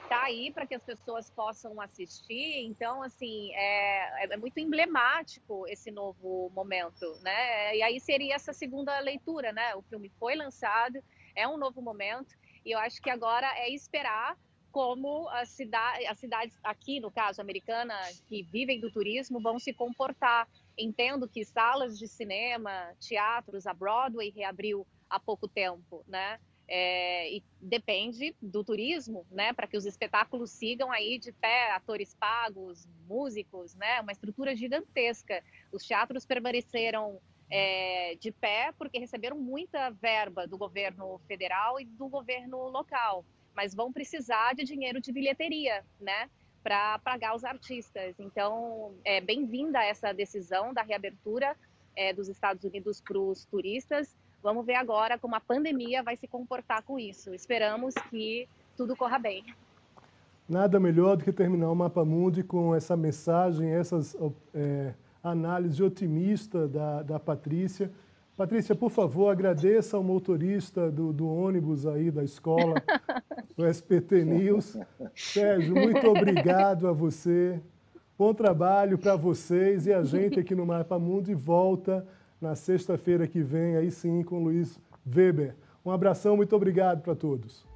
está 0.03 0.25
aí 0.25 0.51
para 0.51 0.67
que 0.67 0.75
as 0.75 0.83
pessoas 0.83 1.31
possam 1.31 1.81
assistir. 1.81 2.65
Então, 2.67 3.03
assim, 3.03 3.55
é, 3.55 4.25
é, 4.25 4.37
muito 4.37 4.59
emblemático 4.59 5.67
esse 5.69 5.91
novo 5.91 6.51
momento, 6.55 7.17
né? 7.23 7.77
E 7.77 7.83
aí 7.83 8.01
seria 8.01 8.35
essa 8.35 8.53
segunda 8.53 8.99
leitura, 8.99 9.53
né? 9.53 9.75
O 9.77 9.83
filme 9.83 10.11
foi 10.19 10.35
lançado, 10.35 11.03
é 11.37 11.47
um 11.47 11.57
novo 11.57 11.81
momento, 11.81 12.35
e 12.65 12.73
eu 12.73 12.79
acho 12.79 13.01
que 13.01 13.09
agora 13.09 13.47
é 13.57 13.71
esperar 13.71 14.37
como 14.71 15.29
as 15.29 15.49
cidades, 15.49 16.07
as 16.09 16.19
cidades 16.19 16.59
aqui, 16.63 17.01
no 17.01 17.11
caso, 17.11 17.41
americana, 17.41 17.95
que 18.27 18.43
vivem 18.43 18.81
do 18.81 18.91
turismo, 18.91 19.41
vão 19.41 19.59
se 19.59 19.73
comportar. 19.73 20.49
Entendo 20.79 21.29
que 21.29 21.45
salas 21.45 21.99
de 21.99 22.07
cinema, 22.07 22.95
teatros, 23.01 23.67
a 23.67 23.75
Broadway 23.75 24.31
reabriu 24.31 24.87
há 25.09 25.19
pouco 25.19 25.49
tempo, 25.49 26.05
né? 26.07 26.39
É, 26.73 27.29
e 27.35 27.43
depende 27.61 28.33
do 28.41 28.63
turismo, 28.63 29.27
né, 29.29 29.53
para 29.53 29.67
que 29.67 29.77
os 29.77 29.85
espetáculos 29.85 30.53
sigam 30.53 30.93
aí 30.93 31.19
de 31.19 31.33
pé, 31.33 31.73
atores 31.73 32.15
pagos, 32.15 32.87
músicos, 33.09 33.75
né, 33.75 34.01
uma 34.01 34.13
estrutura 34.13 34.55
gigantesca. 34.55 35.43
Os 35.73 35.85
teatros 35.85 36.25
permaneceram 36.25 37.21
é, 37.51 38.15
de 38.21 38.31
pé 38.31 38.73
porque 38.79 39.01
receberam 39.01 39.37
muita 39.37 39.91
verba 39.91 40.47
do 40.47 40.57
governo 40.57 41.19
federal 41.27 41.81
e 41.81 41.85
do 41.85 42.09
governo 42.09 42.69
local, 42.69 43.25
mas 43.55 43.75
vão 43.75 43.93
precisar 43.93 44.55
de 44.55 44.65
dinheiro 44.65 45.01
de 45.01 45.13
bilheteria, 45.13 45.85
né, 46.01 46.29
para 46.63 46.99
pagar 46.99 47.35
os 47.35 47.45
artistas. 47.45 48.15
Então, 48.19 48.95
é 49.05 49.21
bem-vinda 49.21 49.83
essa 49.83 50.13
decisão 50.13 50.75
da 50.75 50.83
reabertura 50.83 51.57
é, 51.97 52.13
dos 52.13 52.29
Estados 52.29 52.65
Unidos 52.65 53.01
para 53.01 53.19
os 53.19 53.45
turistas 53.47 54.17
Vamos 54.43 54.65
ver 54.65 54.75
agora 54.75 55.19
como 55.19 55.35
a 55.35 55.41
pandemia 55.41 56.03
vai 56.03 56.17
se 56.17 56.27
comportar 56.27 56.83
com 56.83 56.99
isso. 56.99 57.35
Esperamos 57.35 57.95
que 58.09 58.49
tudo 58.77 58.97
corra 58.97 59.19
bem. 59.19 59.45
Nada 60.49 60.81
melhor 60.81 61.17
do 61.17 61.25
que 61.25 61.33
terminar 61.33 61.71
o 61.71 61.75
Mapa 61.75 62.05
Mundi 62.05 62.43
com 62.43 62.75
essa 62.75 62.97
mensagem, 62.97 63.69
essas 63.69 64.17
é, 64.55 64.95
análise 65.23 65.83
otimista 65.83 66.67
da, 66.67 67.03
da 67.03 67.21
Patrícia. 67.21 67.91
Patrícia, 68.41 68.75
por 68.75 68.91
favor, 68.91 69.29
agradeça 69.29 69.99
ao 69.99 70.03
motorista 70.03 70.91
do, 70.91 71.13
do 71.13 71.29
ônibus 71.29 71.87
aí 71.87 72.11
da 72.11 72.25
escola, 72.25 72.73
do 73.55 73.67
SPT 73.67 74.25
News. 74.25 74.79
Sérgio, 75.15 75.75
muito 75.75 76.07
obrigado 76.07 76.89
a 76.89 76.93
você. 76.93 77.61
Bom 78.19 78.33
trabalho 78.33 78.97
para 78.97 79.15
vocês 79.15 79.87
e 79.87 79.93
a 79.93 80.03
gente 80.05 80.41
aqui 80.41 80.55
no 80.55 80.65
Mapa 80.65 80.99
Mundi 80.99 81.35
volta 81.35 82.07
na 82.41 82.55
sexta-feira 82.55 83.27
que 83.27 83.43
vem, 83.43 83.77
aí 83.77 83.91
sim, 83.91 84.23
com 84.23 84.37
o 84.37 84.45
Luiz 84.45 84.81
Weber. 85.07 85.55
Um 85.85 85.91
abração, 85.91 86.35
muito 86.35 86.57
obrigado 86.57 87.03
para 87.03 87.15
todos. 87.15 87.70